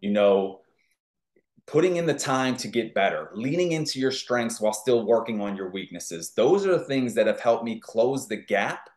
You 0.00 0.10
know, 0.10 0.60
putting 1.66 1.96
in 1.96 2.06
the 2.06 2.14
time 2.14 2.56
to 2.56 2.68
get 2.68 2.94
better, 2.94 3.30
leaning 3.32 3.72
into 3.72 3.98
your 3.98 4.10
strengths 4.10 4.60
while 4.60 4.72
still 4.72 5.06
working 5.06 5.40
on 5.40 5.56
your 5.56 5.70
weaknesses. 5.70 6.32
Those 6.34 6.66
are 6.66 6.76
the 6.76 6.84
things 6.84 7.14
that 7.14 7.26
have 7.26 7.40
helped 7.40 7.64
me 7.64 7.80
close 7.80 8.26
the 8.26 8.36
gap 8.36 8.89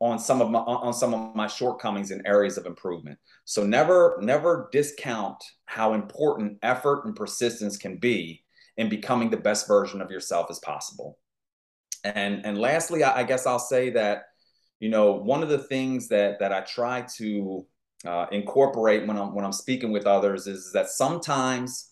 on 0.00 0.18
some 0.18 0.40
of 0.40 0.50
my 0.50 0.60
on 0.60 0.94
some 0.94 1.12
of 1.12 1.34
my 1.34 1.46
shortcomings 1.46 2.10
and 2.10 2.26
areas 2.26 2.56
of 2.56 2.66
improvement. 2.66 3.18
So 3.44 3.64
never 3.64 4.18
never 4.20 4.68
discount 4.72 5.42
how 5.66 5.92
important 5.92 6.58
effort 6.62 7.04
and 7.04 7.14
persistence 7.14 7.76
can 7.76 7.98
be 7.98 8.42
in 8.76 8.88
becoming 8.88 9.28
the 9.28 9.36
best 9.36 9.68
version 9.68 10.00
of 10.00 10.10
yourself 10.10 10.46
as 10.50 10.58
possible. 10.60 11.18
And 12.02 12.46
and 12.46 12.58
lastly, 12.58 13.04
I, 13.04 13.20
I 13.20 13.22
guess 13.24 13.46
I'll 13.46 13.58
say 13.58 13.90
that 13.90 14.24
you 14.78 14.88
know 14.88 15.12
one 15.12 15.42
of 15.42 15.50
the 15.50 15.58
things 15.58 16.08
that 16.08 16.40
that 16.40 16.52
I 16.52 16.62
try 16.62 17.02
to 17.16 17.66
uh, 18.06 18.26
incorporate 18.32 19.06
when 19.06 19.18
I'm 19.18 19.34
when 19.34 19.44
I'm 19.44 19.52
speaking 19.52 19.92
with 19.92 20.06
others 20.06 20.46
is 20.46 20.72
that 20.72 20.88
sometimes 20.88 21.90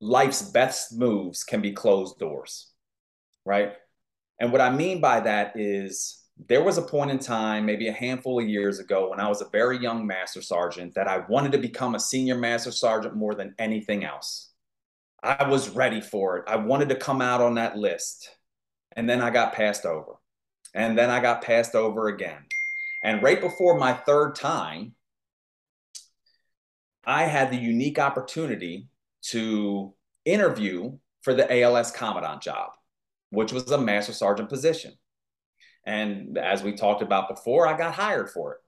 life's 0.00 0.42
best 0.42 0.98
moves 0.98 1.44
can 1.44 1.62
be 1.62 1.72
closed 1.72 2.18
doors, 2.18 2.72
right? 3.44 3.74
And 4.40 4.50
what 4.50 4.60
I 4.60 4.70
mean 4.70 5.00
by 5.00 5.20
that 5.20 5.52
is 5.54 6.25
there 6.38 6.62
was 6.62 6.76
a 6.76 6.82
point 6.82 7.10
in 7.10 7.18
time, 7.18 7.64
maybe 7.64 7.88
a 7.88 7.92
handful 7.92 8.38
of 8.38 8.48
years 8.48 8.78
ago, 8.78 9.10
when 9.10 9.20
I 9.20 9.28
was 9.28 9.40
a 9.40 9.48
very 9.48 9.78
young 9.78 10.06
master 10.06 10.42
sergeant, 10.42 10.94
that 10.94 11.08
I 11.08 11.24
wanted 11.28 11.52
to 11.52 11.58
become 11.58 11.94
a 11.94 12.00
senior 12.00 12.36
master 12.36 12.70
sergeant 12.70 13.16
more 13.16 13.34
than 13.34 13.54
anything 13.58 14.04
else. 14.04 14.52
I 15.22 15.48
was 15.48 15.70
ready 15.70 16.00
for 16.00 16.36
it. 16.36 16.44
I 16.46 16.56
wanted 16.56 16.90
to 16.90 16.94
come 16.94 17.22
out 17.22 17.40
on 17.40 17.54
that 17.54 17.78
list. 17.78 18.30
And 18.94 19.08
then 19.08 19.22
I 19.22 19.30
got 19.30 19.54
passed 19.54 19.86
over. 19.86 20.12
And 20.74 20.96
then 20.96 21.10
I 21.10 21.20
got 21.20 21.42
passed 21.42 21.74
over 21.74 22.08
again. 22.08 22.44
And 23.02 23.22
right 23.22 23.40
before 23.40 23.78
my 23.78 23.94
third 23.94 24.34
time, 24.34 24.94
I 27.06 27.24
had 27.24 27.50
the 27.50 27.56
unique 27.56 27.98
opportunity 27.98 28.88
to 29.30 29.94
interview 30.24 30.98
for 31.22 31.34
the 31.34 31.62
ALS 31.62 31.92
Commandant 31.92 32.42
job, 32.42 32.72
which 33.30 33.52
was 33.52 33.70
a 33.70 33.78
master 33.78 34.12
sergeant 34.12 34.48
position. 34.48 34.92
And 35.86 36.36
as 36.36 36.62
we 36.62 36.72
talked 36.72 37.00
about 37.00 37.28
before, 37.28 37.66
I 37.66 37.78
got 37.78 37.94
hired 37.94 38.28
for 38.30 38.54
it. 38.54 38.58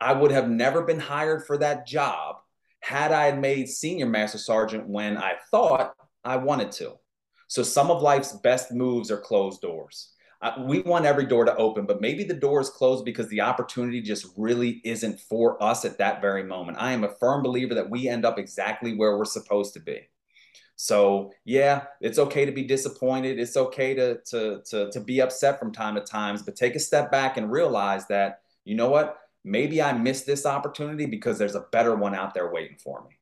I 0.00 0.12
would 0.12 0.30
have 0.30 0.48
never 0.48 0.82
been 0.82 1.00
hired 1.00 1.46
for 1.46 1.56
that 1.58 1.86
job 1.86 2.36
had 2.80 3.12
I 3.12 3.32
made 3.32 3.68
senior 3.68 4.06
master 4.06 4.36
sergeant 4.36 4.86
when 4.86 5.16
I 5.16 5.36
thought 5.50 5.94
I 6.22 6.36
wanted 6.36 6.70
to. 6.72 6.98
So 7.48 7.62
some 7.62 7.90
of 7.90 8.02
life's 8.02 8.32
best 8.32 8.72
moves 8.72 9.10
are 9.10 9.16
closed 9.16 9.62
doors. 9.62 10.10
We 10.66 10.80
want 10.80 11.06
every 11.06 11.24
door 11.24 11.46
to 11.46 11.56
open, 11.56 11.86
but 11.86 12.02
maybe 12.02 12.24
the 12.24 12.34
door 12.34 12.60
is 12.60 12.68
closed 12.68 13.06
because 13.06 13.28
the 13.28 13.40
opportunity 13.40 14.02
just 14.02 14.26
really 14.36 14.82
isn't 14.84 15.18
for 15.20 15.62
us 15.62 15.86
at 15.86 15.96
that 15.96 16.20
very 16.20 16.44
moment. 16.44 16.76
I 16.78 16.92
am 16.92 17.04
a 17.04 17.14
firm 17.18 17.42
believer 17.42 17.74
that 17.74 17.88
we 17.88 18.08
end 18.08 18.26
up 18.26 18.38
exactly 18.38 18.94
where 18.94 19.16
we're 19.16 19.24
supposed 19.24 19.72
to 19.72 19.80
be. 19.80 20.00
So 20.76 21.32
yeah, 21.44 21.84
it's 22.00 22.18
okay 22.18 22.44
to 22.44 22.52
be 22.52 22.64
disappointed. 22.64 23.38
It's 23.38 23.56
okay 23.56 23.94
to 23.94 24.20
to 24.30 24.62
to 24.70 24.90
to 24.90 25.00
be 25.00 25.20
upset 25.20 25.58
from 25.58 25.72
time 25.72 25.94
to 25.94 26.00
times, 26.00 26.42
but 26.42 26.56
take 26.56 26.74
a 26.74 26.80
step 26.80 27.10
back 27.10 27.36
and 27.36 27.50
realize 27.50 28.06
that 28.08 28.40
you 28.64 28.74
know 28.74 28.90
what? 28.90 29.18
Maybe 29.44 29.82
I 29.82 29.92
missed 29.92 30.26
this 30.26 30.46
opportunity 30.46 31.06
because 31.06 31.38
there's 31.38 31.54
a 31.54 31.66
better 31.70 31.94
one 31.94 32.14
out 32.14 32.34
there 32.34 32.50
waiting 32.50 32.76
for 32.82 33.04
me. 33.04 33.18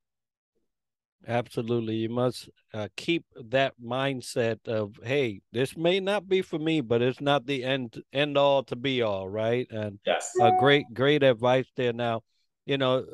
Absolutely. 1.27 1.97
You 1.97 2.09
must 2.09 2.49
uh, 2.75 2.89
keep 2.97 3.25
that 3.51 3.75
mindset 3.83 4.67
of, 4.67 4.99
hey, 5.03 5.41
this 5.53 5.77
may 5.77 6.01
not 6.01 6.29
be 6.29 6.43
for 6.43 6.59
me, 6.59 6.81
but 6.81 7.01
it's 7.01 7.21
not 7.21 7.47
the 7.47 7.63
end 7.65 8.03
end 8.13 8.37
all 8.37 8.65
to 8.65 8.77
be 8.77 9.03
all, 9.03 9.29
right? 9.29 9.67
And 9.71 9.99
yes, 10.05 10.33
a 10.41 10.53
great 10.59 10.87
great 10.93 11.23
advice 11.23 11.67
there. 11.77 11.93
Now, 11.93 12.23
you 12.67 12.79
know, 12.79 13.05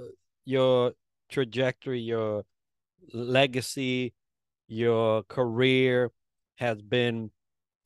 your 0.45 0.93
trajectory, 1.29 2.01
your 2.01 2.45
legacy, 3.13 4.15
your 4.69 5.23
career 5.25 6.11
has 6.57 6.81
been 6.81 7.31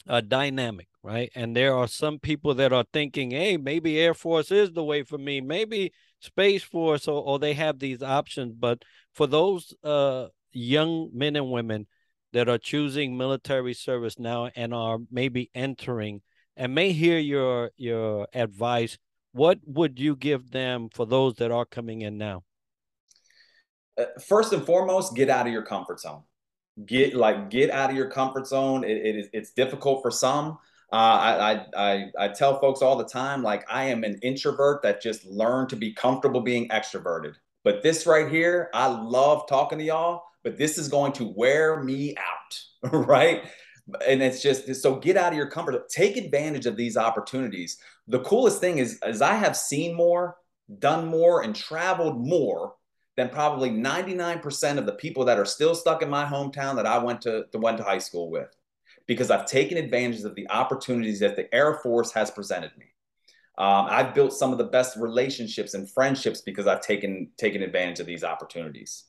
a 0.09 0.15
uh, 0.15 0.21
dynamic, 0.21 0.89
right? 1.03 1.31
And 1.35 1.55
there 1.55 1.77
are 1.77 1.87
some 1.87 2.19
people 2.19 2.55
that 2.55 2.73
are 2.73 2.85
thinking, 2.93 3.31
hey, 3.31 3.57
maybe 3.57 3.99
Air 4.01 4.15
Force 4.15 4.51
is 4.51 4.73
the 4.73 4.83
way 4.83 5.05
for 5.05 5.17
me, 5.17 5.41
maybe 5.41 5.93
Space 6.21 6.63
Force, 6.63 7.07
or, 7.07 7.23
or 7.23 7.39
they 7.39 7.55
have 7.55 7.79
these 7.79 8.03
options. 8.03 8.55
But 8.59 8.83
for 9.15 9.27
those 9.27 9.73
uh, 9.85 10.27
young 10.53 11.11
men 11.13 11.37
and 11.37 11.51
women 11.51 11.87
that 12.33 12.49
are 12.49 12.59
choosing 12.59 13.17
military 13.17 13.75
service 13.75 14.19
now 14.19 14.51
and 14.57 14.75
are 14.75 14.99
maybe 15.11 15.51
entering 15.55 16.23
and 16.57 16.75
may 16.75 16.93
hear 16.93 17.19
your 17.19 17.71
your 17.77 18.27
advice, 18.35 18.99
what 19.33 19.59
would 19.65 19.99
you 19.99 20.17
give 20.17 20.51
them 20.51 20.89
for 20.93 21.07
those 21.07 21.35
that 21.37 21.51
are 21.51 21.65
coming 21.65 22.03
in 22.03 22.19
now? 22.19 22.43
Uh, 23.97 24.05
first 24.27 24.53
and 24.53 24.65
foremost, 24.65 25.15
get 25.15 25.29
out 25.29 25.47
of 25.47 25.53
your 25.53 25.63
comfort 25.63 26.01
zone. 26.01 26.23
Get 26.87 27.15
like 27.15 27.51
get 27.51 27.71
out 27.71 27.91
of 27.91 27.97
your 27.97 28.09
comfort 28.11 28.47
zone. 28.47 28.83
It, 28.85 28.97
it 28.97 29.17
is 29.17 29.29
it's 29.33 29.53
difficult 29.53 30.03
for 30.03 30.11
some. 30.11 30.59
Uh, 30.91 30.97
I, 30.97 31.67
I 31.77 32.07
I 32.19 32.29
tell 32.29 32.61
folks 32.61 32.83
all 32.83 32.97
the 32.97 33.05
time, 33.05 33.43
like 33.43 33.65
I 33.71 33.85
am 33.85 34.05
an 34.05 34.19
introvert 34.23 34.83
that 34.83 35.03
just 35.03 35.25
learned 35.27 35.69
to 35.71 35.77
be 35.77 35.93
comfortable 35.93 36.41
being 36.41 36.69
extroverted. 36.69 37.35
But 37.65 37.83
this 37.83 38.07
right 38.07 38.31
here, 38.31 38.71
I 38.75 38.87
love 38.87 39.49
talking 39.49 39.79
to 39.79 39.85
y'all, 39.85 40.23
but 40.43 40.57
this 40.57 40.79
is 40.79 40.89
going 40.89 41.13
to 41.15 41.33
wear 41.37 41.83
me 41.83 42.17
out, 42.17 42.93
right? 42.93 43.45
And 44.07 44.23
it's 44.23 44.43
just 44.43 44.75
so 44.77 44.97
get 44.97 45.17
out 45.17 45.33
of 45.33 45.37
your 45.37 45.51
comfort. 45.51 45.89
Take 45.89 46.17
advantage 46.17 46.67
of 46.67 46.77
these 46.77 46.97
opportunities. 46.97 47.79
The 48.09 48.21
coolest 48.21 48.61
thing 48.61 48.79
is, 48.79 48.99
as 49.03 49.23
I 49.23 49.35
have 49.35 49.57
seen 49.57 49.95
more, 49.95 50.37
done 50.79 51.07
more, 51.07 51.43
and 51.43 51.55
traveled 51.55 52.27
more 52.27 52.75
than 53.17 53.29
probably 53.29 53.71
99% 53.71 54.79
of 54.79 54.87
the 54.87 54.93
people 54.93 55.25
that 55.27 55.39
are 55.39 55.45
still 55.45 55.75
stuck 55.75 56.03
in 56.03 56.09
my 56.09 56.25
hometown 56.25 56.77
that 56.77 56.87
I 56.87 56.99
went 56.99 57.21
to, 57.23 57.47
went 57.55 57.77
to 57.79 57.85
high 57.85 57.99
school 57.99 58.31
with 58.31 58.49
because 59.07 59.31
I've 59.31 59.47
taken 59.47 59.77
advantage 59.77 60.23
of 60.23 60.35
the 60.35 60.49
opportunities 60.51 61.21
that 61.21 61.37
the 61.37 61.53
Air 61.55 61.75
Force 61.75 62.13
has 62.13 62.31
presented 62.31 62.71
me. 62.79 62.87
Um, 63.59 63.87
I've 63.91 64.15
built 64.15 64.33
some 64.33 64.53
of 64.53 64.59
the 64.59 64.65
best 64.65 64.97
relationships 64.97 65.75
and 65.75 65.91
friendships 65.91 66.41
because 66.41 66.67
I've 66.67 66.81
taken 66.81 67.31
taken 67.37 67.63
advantage 67.63 68.01
of 68.01 68.07
these 68.07 68.25
opportunities. 68.25 69.05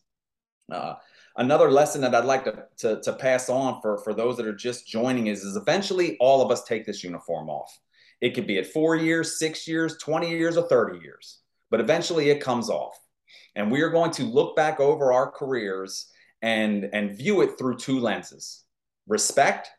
Uh, 0.69 0.95
another 1.37 1.71
lesson 1.71 2.01
that 2.01 2.13
I'd 2.13 2.25
like 2.25 2.43
to, 2.45 2.65
to, 2.77 3.01
to, 3.01 3.13
pass 3.13 3.49
on 3.49 3.81
for, 3.81 3.97
for 3.99 4.13
those 4.13 4.37
that 4.37 4.45
are 4.45 4.55
just 4.55 4.87
joining 4.87 5.27
is, 5.27 5.43
is 5.43 5.55
eventually 5.55 6.17
all 6.19 6.41
of 6.41 6.51
us 6.51 6.63
take 6.63 6.85
this 6.85 7.03
uniform 7.03 7.49
off. 7.49 7.77
It 8.21 8.33
could 8.33 8.47
be 8.47 8.57
at 8.57 8.67
four 8.67 8.95
years, 8.95 9.39
six 9.39 9.67
years, 9.67 9.97
20 9.97 10.29
years, 10.29 10.55
or 10.55 10.67
30 10.67 10.99
years, 10.99 11.39
but 11.69 11.81
eventually 11.81 12.29
it 12.29 12.39
comes 12.39 12.69
off. 12.69 12.97
And 13.55 13.71
we 13.71 13.81
are 13.81 13.89
going 13.89 14.11
to 14.11 14.23
look 14.23 14.55
back 14.55 14.79
over 14.79 15.13
our 15.13 15.29
careers 15.29 16.11
and, 16.41 16.89
and 16.93 17.17
view 17.17 17.41
it 17.41 17.57
through 17.57 17.77
two 17.77 17.99
lenses 17.99 18.63
respect 19.07 19.69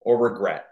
or 0.00 0.18
regret. 0.18 0.66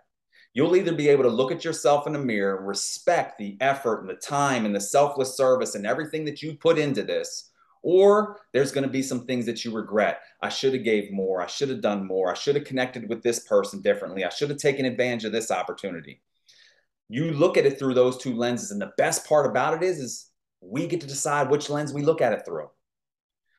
You'll 0.54 0.76
either 0.76 0.94
be 0.94 1.08
able 1.08 1.24
to 1.24 1.28
look 1.28 1.52
at 1.52 1.64
yourself 1.64 2.06
in 2.06 2.14
the 2.14 2.18
mirror, 2.18 2.64
respect 2.64 3.36
the 3.36 3.58
effort 3.60 4.00
and 4.00 4.08
the 4.08 4.14
time 4.14 4.64
and 4.64 4.74
the 4.74 4.80
selfless 4.80 5.36
service 5.36 5.74
and 5.74 5.86
everything 5.86 6.24
that 6.24 6.42
you 6.42 6.54
put 6.54 6.78
into 6.78 7.02
this, 7.02 7.50
or 7.82 8.40
there's 8.54 8.72
going 8.72 8.86
to 8.86 8.90
be 8.90 9.02
some 9.02 9.26
things 9.26 9.44
that 9.46 9.64
you 9.64 9.70
regret. 9.70 10.20
I 10.40 10.48
should 10.48 10.72
have 10.72 10.82
gave 10.82 11.12
more. 11.12 11.42
I 11.42 11.46
should 11.46 11.68
have 11.68 11.82
done 11.82 12.06
more. 12.06 12.30
I 12.30 12.34
should 12.34 12.56
have 12.56 12.64
connected 12.64 13.08
with 13.08 13.22
this 13.22 13.40
person 13.40 13.82
differently. 13.82 14.24
I 14.24 14.30
should 14.30 14.48
have 14.48 14.58
taken 14.58 14.86
advantage 14.86 15.24
of 15.24 15.32
this 15.32 15.50
opportunity. 15.50 16.22
You 17.08 17.32
look 17.32 17.56
at 17.56 17.66
it 17.66 17.78
through 17.78 17.94
those 17.94 18.16
two 18.16 18.34
lenses, 18.34 18.70
and 18.70 18.80
the 18.80 18.92
best 18.96 19.28
part 19.28 19.46
about 19.46 19.74
it 19.74 19.86
is, 19.86 19.98
is 19.98 20.30
we 20.60 20.86
get 20.86 21.00
to 21.00 21.06
decide 21.06 21.50
which 21.50 21.70
lens 21.70 21.92
we 21.92 22.02
look 22.02 22.20
at 22.20 22.32
it 22.32 22.44
through. 22.44 22.70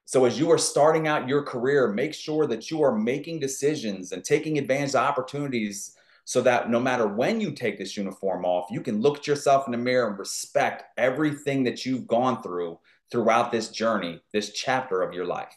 So 0.06 0.24
as 0.26 0.40
you 0.40 0.50
are 0.52 0.58
starting 0.58 1.08
out 1.08 1.28
your 1.28 1.44
career, 1.44 1.92
make 1.92 2.14
sure 2.14 2.48
that 2.48 2.72
you 2.72 2.82
are 2.82 2.98
making 2.98 3.40
decisions 3.40 4.14
and 4.14 4.24
taking 4.24 4.58
advantage 4.58 4.92
of 4.92 5.04
opportunities 5.04 5.96
so 6.24 6.42
that 6.42 6.70
no 6.70 6.80
matter 6.80 7.08
when 7.08 7.40
you 7.42 7.52
take 7.52 7.78
this 7.78 7.96
uniform 7.96 8.46
off, 8.46 8.70
you 8.72 8.82
can 8.82 9.02
look 9.02 9.18
at 9.18 9.28
yourself 9.28 9.66
in 9.66 9.72
the 9.72 9.78
mirror 9.78 10.10
and 10.10 10.20
respect 10.20 10.84
everything 10.98 11.64
that 11.64 11.86
you've 11.86 12.08
gone 12.08 12.42
through 12.42 12.80
throughout 13.12 13.52
this 13.52 13.70
journey, 13.70 14.22
this 14.34 14.52
chapter 14.52 15.02
of 15.02 15.14
your 15.14 15.26
life. 15.26 15.56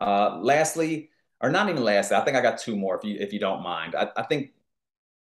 Uh, 0.00 0.38
lastly, 0.38 1.10
or 1.40 1.50
not 1.50 1.68
even 1.68 1.84
lastly, 1.84 2.16
I 2.16 2.24
think 2.24 2.36
I 2.36 2.40
got 2.40 2.58
two 2.58 2.76
more 2.76 2.96
if 2.96 3.04
you 3.04 3.16
if 3.20 3.32
you 3.32 3.38
don't 3.38 3.62
mind. 3.62 3.94
I, 3.94 4.08
I 4.16 4.22
think 4.22 4.50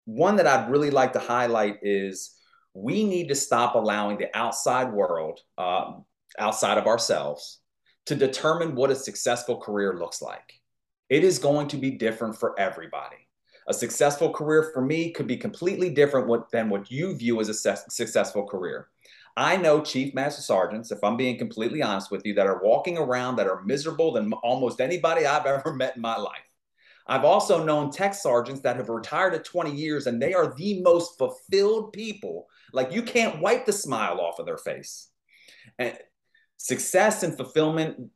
one 0.06 0.38
that 0.38 0.48
I'd 0.48 0.72
really 0.72 0.90
like 0.90 1.14
to 1.14 1.20
highlight 1.20 1.80
is 1.82 2.37
we 2.78 3.04
need 3.04 3.28
to 3.28 3.36
stop 3.36 3.74
allowing 3.74 4.20
the 4.20 4.36
outside 4.38 4.94
world, 4.94 5.40
uh, 5.58 5.94
outside 6.38 6.78
of 6.78 6.86
ourselves, 6.86 7.60
to 8.06 8.14
determine 8.14 8.76
what 8.76 8.92
a 8.92 8.96
successful 8.96 9.58
career 9.58 9.98
looks 9.98 10.22
like. 10.22 10.54
It 11.10 11.24
is 11.24 11.40
going 11.40 11.70
to 11.70 11.78
be 11.78 11.92
different 11.92 12.38
for 12.38 12.58
everybody. 12.60 13.16
A 13.68 13.74
successful 13.74 14.32
career 14.32 14.70
for 14.74 14.82
me 14.82 15.12
could 15.12 15.26
be 15.26 15.38
completely 15.38 15.90
different 15.90 16.28
what, 16.28 16.52
than 16.52 16.70
what 16.70 16.92
you 16.92 17.16
view 17.16 17.42
as 17.42 17.50
a 17.50 17.78
successful 17.90 18.46
career. 18.46 18.90
I 19.36 19.58
know 19.58 19.82
chief 19.82 20.14
master 20.14 20.44
sergeants, 20.44 20.92
if 20.92 21.04
I'm 21.04 21.18
being 21.18 21.40
completely 21.40 21.82
honest 21.82 22.12
with 22.12 22.26
you, 22.26 22.36
that 22.36 22.48
are 22.48 22.62
walking 22.64 22.98
around 23.00 23.38
that 23.38 23.48
are 23.48 23.64
miserable 23.64 24.12
than 24.12 24.32
almost 24.34 24.82
anybody 24.82 25.26
I've 25.26 25.46
ever 25.48 25.74
met 25.74 25.96
in 25.96 26.02
my 26.04 26.18
life. 26.18 26.42
I've 27.08 27.26
also 27.26 27.64
known 27.64 27.90
tech 27.90 28.14
sergeants 28.14 28.62
that 28.62 28.76
have 28.76 28.90
retired 28.90 29.34
at 29.34 29.46
20 29.46 29.74
years 29.74 30.06
and 30.06 30.22
they 30.22 30.34
are 30.34 30.54
the 30.56 30.82
most 30.82 31.18
fulfilled 31.18 31.94
people 31.94 32.48
like 32.74 32.92
you 32.92 33.02
can't 33.02 33.42
wipe 33.42 33.66
the 33.66 33.74
smile 33.74 34.20
off 34.20 34.40
of 34.40 34.46
their 34.46 34.58
face. 34.58 35.10
And 35.78 35.98
success 36.58 37.24
and 37.24 37.36
fulfillment 37.36 38.12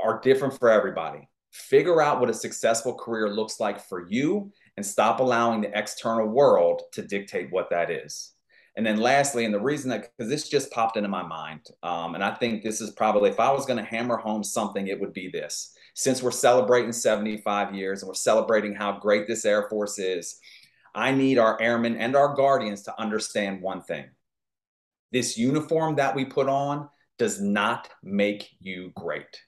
are 0.00 0.20
different 0.20 0.58
for 0.58 0.70
everybody. 0.70 1.28
Figure 1.52 2.02
out 2.02 2.20
what 2.20 2.30
a 2.30 2.34
successful 2.34 2.94
career 2.94 3.28
looks 3.28 3.60
like 3.60 3.80
for 3.80 4.08
you 4.08 4.52
and 4.76 4.84
stop 4.84 5.20
allowing 5.20 5.60
the 5.60 5.78
external 5.78 6.26
world 6.26 6.82
to 6.92 7.02
dictate 7.02 7.52
what 7.52 7.70
that 7.70 7.90
is. 7.90 8.32
And 8.76 8.84
then 8.84 8.96
lastly, 8.96 9.44
and 9.44 9.54
the 9.54 9.60
reason 9.60 9.90
that, 9.90 10.10
because 10.16 10.28
this 10.28 10.48
just 10.48 10.72
popped 10.72 10.96
into 10.96 11.08
my 11.08 11.22
mind, 11.22 11.60
um, 11.84 12.16
and 12.16 12.24
I 12.24 12.34
think 12.34 12.62
this 12.62 12.80
is 12.80 12.90
probably, 12.90 13.30
if 13.30 13.38
I 13.38 13.52
was 13.52 13.66
going 13.66 13.78
to 13.78 13.88
hammer 13.88 14.16
home 14.16 14.42
something, 14.42 14.88
it 14.88 15.00
would 15.00 15.12
be 15.12 15.28
this. 15.28 15.76
Since 15.94 16.24
we're 16.24 16.32
celebrating 16.32 16.90
75 16.90 17.72
years 17.72 18.02
and 18.02 18.08
we're 18.08 18.14
celebrating 18.14 18.74
how 18.74 18.98
great 18.98 19.28
this 19.28 19.44
Air 19.44 19.68
Force 19.70 20.00
is, 20.00 20.40
I 20.94 21.12
need 21.12 21.38
our 21.38 21.60
airmen 21.60 21.96
and 21.96 22.14
our 22.14 22.34
guardians 22.34 22.82
to 22.82 23.00
understand 23.00 23.62
one 23.62 23.82
thing. 23.82 24.06
This 25.12 25.36
uniform 25.36 25.96
that 25.96 26.14
we 26.14 26.24
put 26.24 26.48
on 26.48 26.88
does 27.18 27.40
not 27.40 27.88
make 28.02 28.50
you 28.60 28.92
great. 28.96 29.40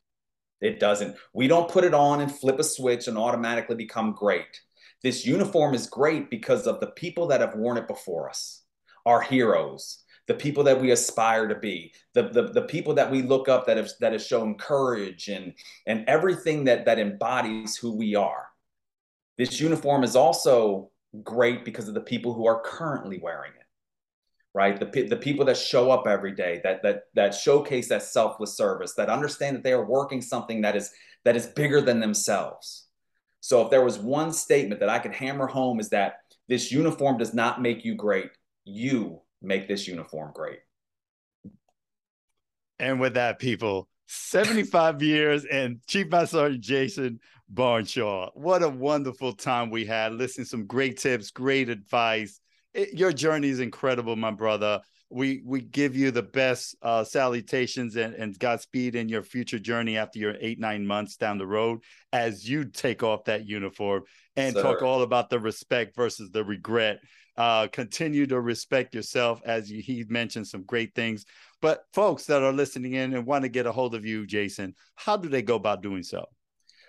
It 0.61 0.80
doesn't. 0.80 1.16
We 1.32 1.48
don't 1.48 1.70
put 1.70 1.85
it 1.85 1.94
on 1.94 2.20
and 2.20 2.35
flip 2.35 2.59
a 2.59 2.64
switch 2.64 3.09
and 3.09 3.18
automatically 3.18 3.76
become 3.76 4.12
great. 4.12 4.61
This 5.02 5.26
uniform 5.26 5.74
is 5.74 5.87
great 5.87 6.30
because 6.30 6.66
of 6.66 6.80
the 6.80 6.88
people 6.88 7.26
that 7.28 7.40
have 7.40 7.54
worn 7.54 7.76
it 7.76 7.87
before 7.87 8.28
us, 8.30 8.62
our 9.04 9.20
heroes, 9.20 10.02
the 10.26 10.35
people 10.35 10.64
that 10.64 10.80
we 10.80 10.90
aspire 10.90 11.46
to 11.46 11.54
be, 11.54 11.92
the, 12.14 12.28
the, 12.28 12.42
the 12.48 12.62
people 12.62 12.94
that 12.94 13.11
we 13.11 13.22
look 13.22 13.48
up 13.48 13.66
that 13.66 13.76
have, 13.76 13.90
that 14.00 14.12
have 14.12 14.22
shown 14.22 14.56
courage 14.56 15.28
and, 15.28 15.52
and 15.87 16.09
everything 16.09 16.64
that, 16.64 16.87
that 16.87 16.98
embodies 16.98 17.76
who 17.76 17.94
we 17.94 18.14
are. 18.14 18.46
This 19.38 19.61
uniform 19.61 20.02
is 20.02 20.16
also 20.16 20.90
great 21.22 21.64
because 21.64 21.88
of 21.88 21.94
the 21.94 22.00
people 22.00 22.35
who 22.35 22.46
are 22.46 22.61
currently 22.62 23.18
wearing 23.22 23.52
it 23.52 23.66
right? 24.57 24.81
The, 24.81 25.02
the 25.02 25.18
people 25.18 25.44
that 25.44 25.59
show 25.59 25.90
up 25.90 26.07
every 26.07 26.33
day 26.35 26.62
that 26.64 26.83
that 26.83 27.02
that 27.12 27.35
showcase 27.35 27.90
that 27.90 28.02
selfless 28.02 28.57
service 28.57 28.94
that 28.94 29.11
understand 29.11 29.55
that 29.55 29.62
they 29.62 29.74
are 29.74 29.85
working 29.85 30.22
something 30.22 30.62
that 30.62 30.74
is 30.74 30.90
that 31.24 31.37
is 31.37 31.46
bigger 31.46 31.83
than 31.83 32.00
themselves. 32.00 32.87
So 33.40 33.61
if 33.61 33.70
there 33.70 33.85
was 33.85 33.98
one 33.98 34.33
statement 34.33 34.81
that 34.81 34.88
i 34.88 34.98
could 34.98 35.12
hammer 35.14 35.46
home 35.46 35.79
is 35.79 35.90
that 35.90 36.20
this 36.48 36.72
uniform 36.72 37.18
does 37.18 37.35
not 37.35 37.61
make 37.61 37.85
you 37.85 37.94
great 37.94 38.31
you 38.64 39.20
make 39.42 39.68
this 39.68 39.87
uniform 39.87 40.33
great. 40.35 40.61
And 42.79 42.98
with 42.98 43.14
that 43.14 43.38
people 43.38 43.88
75 44.07 45.02
years 45.02 45.44
and 45.44 45.81
chief 45.87 46.09
master 46.09 46.38
sergeant 46.38 46.62
jason 46.62 47.20
Barnshaw. 47.52 48.30
What 48.35 48.62
a 48.62 48.68
wonderful 48.68 49.32
time 49.32 49.70
we 49.70 49.85
had. 49.85 50.12
Listening 50.12 50.46
some 50.46 50.66
great 50.66 50.98
tips, 50.98 51.30
great 51.30 51.68
advice. 51.68 52.40
It, 52.74 52.94
your 52.94 53.12
journey 53.12 53.48
is 53.48 53.61
incredible, 53.61 54.16
my 54.16 54.32
brother. 54.32 54.80
we 55.09 55.40
we 55.44 55.61
give 55.61 55.96
you 55.96 56.11
the 56.11 56.22
best 56.22 56.74
uh, 56.82 57.04
salutations 57.04 57.96
and, 57.96 58.14
and 58.14 58.38
Godspeed 58.38 58.96
in 58.96 59.09
your 59.09 59.22
future 59.22 59.59
journey 59.59 59.96
after 59.96 60.18
your 60.18 60.35
eight 60.40 60.59
nine 60.59 60.87
months 60.87 61.16
down 61.16 61.38
the 61.38 61.46
road 61.46 61.80
as 62.12 62.48
you 62.48 62.64
take 62.64 63.02
off 63.02 63.24
that 63.24 63.46
uniform 63.46 64.02
and 64.37 64.54
Sir. 64.54 64.62
talk 64.62 64.82
all 64.82 65.02
about 65.02 65.30
the 65.30 65.38
respect 65.38 65.94
versus 65.94 66.30
the 66.30 66.44
regret. 66.44 66.98
Uh, 67.37 67.68
continue 67.68 68.26
to 68.26 68.40
respect 68.40 68.94
yourself 68.94 69.40
as 69.44 69.70
you, 69.70 69.82
he 69.82 70.04
mentioned 70.09 70.46
some 70.46 70.64
great 70.64 70.94
things. 70.94 71.24
But 71.61 71.85
folks 71.92 72.24
that 72.26 72.42
are 72.42 72.52
listening 72.52 72.94
in 72.94 73.14
and 73.14 73.26
want 73.26 73.44
to 73.44 73.48
get 73.48 73.66
a 73.66 73.72
hold 73.72 73.94
of 73.94 74.04
you, 74.06 74.26
Jason, 74.26 74.74
how 74.94 75.16
do 75.16 75.28
they 75.28 75.42
go 75.42 75.54
about 75.56 75.82
doing 75.82 76.02
so? 76.02 76.26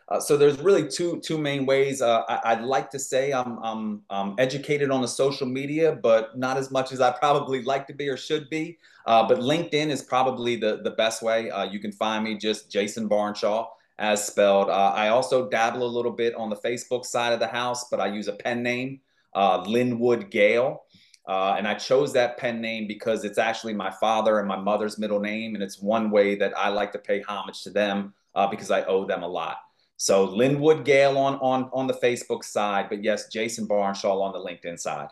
Uh, 0.10 0.20
so 0.22 0.38
there's 0.38 0.58
really 0.60 0.88
two 0.88 1.20
two 1.20 1.38
main 1.38 1.66
ways. 1.66 2.02
Uh, 2.02 2.22
I, 2.30 2.56
would 2.56 2.64
like 2.64 2.90
to 2.92 3.00
say 3.00 3.34
I'm, 3.34 3.60
I'm, 3.62 4.02
I'm 4.10 4.36
educated 4.38 4.90
on 4.90 5.02
the 5.02 5.08
social 5.08 5.46
media, 5.46 6.00
but 6.02 6.38
not 6.38 6.56
as 6.56 6.72
much 6.72 6.94
as 6.94 7.02
I 7.02 7.12
probably 7.12 7.62
like 7.64 7.88
to 7.88 7.94
be 7.94 8.08
or 8.08 8.16
should 8.16 8.50
be. 8.50 8.78
Uh, 9.06 9.28
but 9.28 9.40
LinkedIn 9.40 9.90
is 9.90 10.02
probably 10.02 10.56
the 10.56 10.80
the 10.84 10.92
best 10.92 11.22
way. 11.22 11.50
Uh, 11.50 11.66
you 11.66 11.80
can 11.80 11.92
find 11.92 12.24
me 12.24 12.38
just 12.38 12.72
Jason 12.72 13.10
Barnshaw 13.10 13.68
as 14.00 14.26
spelled. 14.26 14.70
Uh, 14.70 14.94
I 14.96 15.10
also 15.10 15.50
dabble 15.50 15.84
a 15.84 15.88
little 15.88 16.12
bit 16.12 16.36
on 16.36 16.50
the 16.50 16.56
Facebook 16.56 17.06
side 17.06 17.34
of 17.34 17.40
the 17.40 17.48
house, 17.48 17.90
but 17.90 18.00
I 18.00 18.08
use 18.08 18.30
a 18.30 18.34
pen 18.34 18.64
name, 18.64 19.02
uh, 19.36 19.64
Linwood 19.68 20.30
Gale. 20.32 20.84
and 21.28 21.68
I 21.68 21.74
chose 21.74 22.14
that 22.14 22.38
pen 22.38 22.62
name 22.62 22.88
because 22.88 23.26
it's 23.26 23.38
actually 23.38 23.74
my 23.74 23.92
father 23.92 24.40
and 24.40 24.48
my 24.48 24.56
mother's 24.58 24.98
middle 24.98 25.20
name, 25.20 25.56
and 25.56 25.64
it's 25.64 25.82
one 25.82 26.12
way 26.12 26.36
that 26.36 26.58
I 26.58 26.70
like 26.70 26.94
to 26.94 27.00
pay 27.00 27.22
homage 27.24 27.64
to 27.64 27.72
them 27.72 28.14
because 28.52 28.72
I 28.72 28.84
owe 28.84 29.04
them 29.04 29.24
a 29.24 29.28
lot. 29.28 29.58
So 29.98 30.26
Linwood 30.26 30.86
Gale 30.86 31.18
on 31.18 31.36
on 31.36 31.70
on 31.74 31.88
the 31.88 31.94
Facebook 31.94 32.44
side, 32.44 32.88
but 32.90 33.04
yes, 33.04 33.28
Jason 33.30 33.68
Barnshaw 33.68 34.22
on 34.22 34.32
the 34.32 34.40
LinkedIn 34.40 34.80
side. 34.80 35.10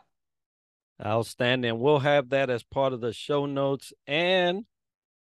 Outstanding. 1.04 1.80
We'll 1.80 2.00
have 2.00 2.30
that 2.30 2.50
as 2.50 2.64
part 2.64 2.94
of 2.94 3.02
the 3.02 3.12
show 3.12 3.46
notes 3.46 3.92
and 4.08 4.66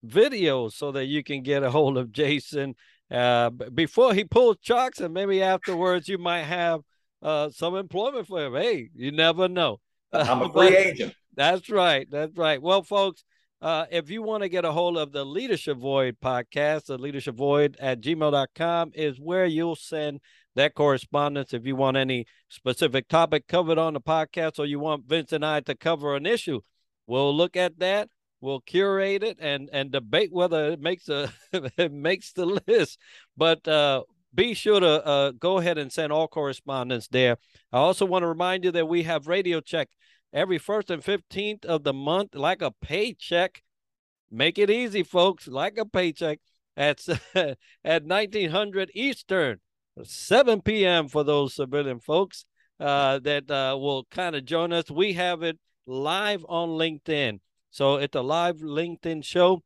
videos 0.06 0.72
so 0.72 0.92
that 0.92 1.06
you 1.06 1.22
can 1.22 1.42
get 1.42 1.62
a 1.62 1.70
hold 1.70 1.96
of 1.96 2.12
Jason 2.12 2.74
uh, 3.10 3.50
before 3.50 4.14
he 4.14 4.24
pulls 4.24 4.58
chocks, 4.58 5.00
and 5.00 5.14
maybe 5.14 5.42
afterwards 5.42 6.08
you 6.08 6.18
might 6.18 6.42
have 6.42 6.80
uh, 7.22 7.48
some 7.50 7.76
employment 7.76 8.26
for 8.26 8.44
him. 8.44 8.54
Hey, 8.54 8.90
you 8.94 9.12
never 9.12 9.48
know. 9.48 9.80
I'm 10.12 10.42
a 10.42 10.48
free 10.52 10.76
agent. 10.76 11.14
That's 11.36 11.70
right. 11.70 12.06
That's 12.10 12.36
right. 12.36 12.60
Well, 12.60 12.82
folks, 12.82 13.24
uh, 13.62 13.86
if 13.92 14.10
you 14.10 14.22
want 14.22 14.42
to 14.42 14.48
get 14.48 14.64
a 14.64 14.72
hold 14.72 14.98
of 14.98 15.12
the 15.12 15.24
Leadership 15.24 15.78
Void 15.78 16.16
podcast, 16.20 16.86
the 16.86 16.98
Leadership 16.98 17.36
Void 17.36 17.76
at 17.78 18.00
gmail.com 18.00 18.90
is 18.92 19.20
where 19.20 19.46
you'll 19.46 19.76
send 19.76 20.20
that 20.56 20.74
correspondence. 20.74 21.54
If 21.54 21.64
you 21.64 21.76
want 21.76 21.96
any 21.96 22.26
specific 22.48 23.06
topic 23.06 23.46
covered 23.46 23.78
on 23.78 23.94
the 23.94 24.00
podcast 24.00 24.58
or 24.58 24.66
you 24.66 24.80
want 24.80 25.06
Vince 25.06 25.32
and 25.32 25.46
I 25.46 25.60
to 25.60 25.76
cover 25.76 26.16
an 26.16 26.26
issue, 26.26 26.60
we'll 27.06 27.34
look 27.34 27.56
at 27.56 27.78
that. 27.78 28.08
We'll 28.40 28.60
curate 28.60 29.22
it 29.22 29.38
and 29.40 29.70
and 29.72 29.92
debate 29.92 30.32
whether 30.32 30.72
it 30.72 30.80
makes 30.80 31.08
a 31.08 31.32
it 31.52 31.92
makes 31.92 32.32
the 32.32 32.60
list. 32.66 32.98
But 33.36 33.68
uh, 33.68 34.02
be 34.34 34.54
sure 34.54 34.80
to 34.80 35.06
uh, 35.06 35.30
go 35.38 35.58
ahead 35.58 35.78
and 35.78 35.92
send 35.92 36.12
all 36.12 36.26
correspondence 36.26 37.06
there. 37.06 37.36
I 37.72 37.78
also 37.78 38.06
want 38.06 38.24
to 38.24 38.26
remind 38.28 38.64
you 38.64 38.72
that 38.72 38.88
we 38.88 39.04
have 39.04 39.28
Radio 39.28 39.60
Check 39.60 39.88
every 40.32 40.58
first 40.58 40.90
and 40.90 41.02
15th 41.02 41.64
of 41.64 41.84
the 41.84 41.92
month 41.92 42.34
like 42.34 42.62
a 42.62 42.70
paycheck. 42.70 43.62
Make 44.30 44.58
it 44.58 44.70
easy, 44.70 45.02
folks, 45.02 45.46
like 45.46 45.76
a 45.78 45.84
paycheck 45.84 46.40
at, 46.76 47.06
at 47.84 48.04
1900 48.04 48.90
Eastern, 48.94 49.60
7 50.02 50.62
p.m. 50.62 51.08
for 51.08 51.22
those 51.22 51.54
civilian 51.54 52.00
folks 52.00 52.46
uh, 52.80 53.18
that 53.20 53.50
uh, 53.50 53.76
will 53.78 54.06
kind 54.10 54.34
of 54.34 54.44
join 54.44 54.72
us. 54.72 54.90
We 54.90 55.12
have 55.14 55.42
it 55.42 55.58
live 55.86 56.44
on 56.48 56.70
LinkedIn. 56.70 57.40
So 57.70 57.96
it's 57.96 58.16
a 58.16 58.22
live 58.22 58.56
LinkedIn 58.56 59.24
show. 59.24 59.62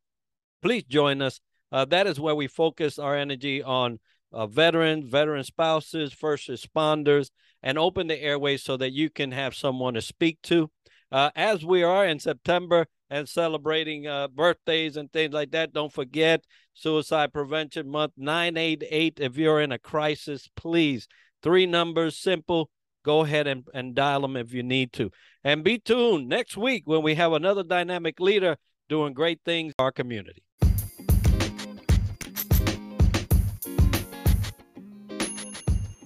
Please 0.63 0.85
join 0.85 1.23
us. 1.23 1.41
Uh, 1.73 1.85
that 1.87 2.07
is 2.07 2.21
where 2.21 2.35
we 2.35 2.47
focus 2.47 2.99
our 2.99 3.17
energy 3.17 3.63
on 3.63 3.99
uh, 4.37 4.47
veterans, 4.47 5.11
veteran 5.11 5.43
spouses, 5.43 6.13
first 6.13 6.49
responders, 6.49 7.31
and 7.63 7.79
open 7.79 8.07
the 8.07 8.21
airways 8.21 8.63
so 8.63 8.77
that 8.77 8.93
you 8.93 9.09
can 9.09 9.33
have 9.33 9.55
someone 9.55 9.95
to 9.95 10.03
speak 10.03 10.41
to. 10.43 10.71
Uh, 11.11 11.31
as 11.35 11.65
we 11.65 11.83
are 11.83 12.07
in 12.07 12.19
September 12.19 12.87
and 13.09 13.27
celebrating 13.27 14.07
uh, 14.07 14.29
birthdays 14.29 14.99
and 14.99 15.11
things 15.11 15.33
like 15.33 15.53
that, 15.53 15.73
don't 15.73 15.93
forget 15.93 16.45
Suicide 16.75 17.33
Prevention 17.33 17.89
Month 17.89 18.13
988. 18.19 19.21
If 19.21 19.39
you're 19.39 19.63
in 19.63 19.73
a 19.73 19.79
crisis, 19.79 20.51
please, 20.55 21.09
three 21.43 21.65
numbers, 21.65 22.19
simple. 22.19 22.69
Go 23.05 23.25
ahead 23.25 23.47
and, 23.47 23.67
and 23.73 23.95
dial 23.95 24.21
them 24.21 24.37
if 24.37 24.53
you 24.53 24.63
need 24.63 24.93
to. 24.95 25.11
And 25.45 25.65
be 25.65 25.79
tuned 25.79 26.29
next 26.29 26.57
week 26.57 26.83
when 26.87 27.03
we 27.03 27.15
have 27.15 27.33
another 27.33 27.63
dynamic 27.63 28.21
leader 28.21 28.57
doing 28.89 29.15
great 29.15 29.41
things 29.45 29.73
in 29.79 29.83
our 29.83 29.93
community. 29.93 30.43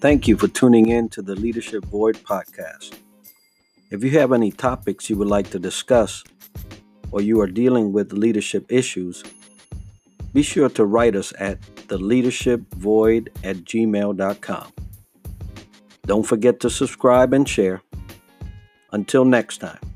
Thank 0.00 0.26
you 0.26 0.38
for 0.38 0.48
tuning 0.48 0.88
in 0.88 1.10
to 1.10 1.20
the 1.20 1.34
Leadership 1.34 1.84
Void 1.84 2.16
podcast. 2.24 2.94
If 3.90 4.02
you 4.02 4.18
have 4.18 4.32
any 4.32 4.50
topics 4.50 5.10
you 5.10 5.18
would 5.18 5.28
like 5.28 5.50
to 5.50 5.58
discuss, 5.58 6.24
or 7.10 7.20
you 7.20 7.38
are 7.42 7.46
dealing 7.46 7.92
with 7.92 8.14
leadership 8.14 8.72
issues, 8.72 9.22
be 10.32 10.42
sure 10.42 10.70
to 10.70 10.86
write 10.86 11.16
us 11.16 11.34
at 11.38 11.60
theleadershipvoid 11.60 13.28
at 13.44 13.56
gmail.com. 13.56 14.72
Don't 16.06 16.26
forget 16.26 16.60
to 16.60 16.70
subscribe 16.70 17.34
and 17.34 17.46
share. 17.46 17.82
Until 18.92 19.26
next 19.26 19.58
time. 19.58 19.89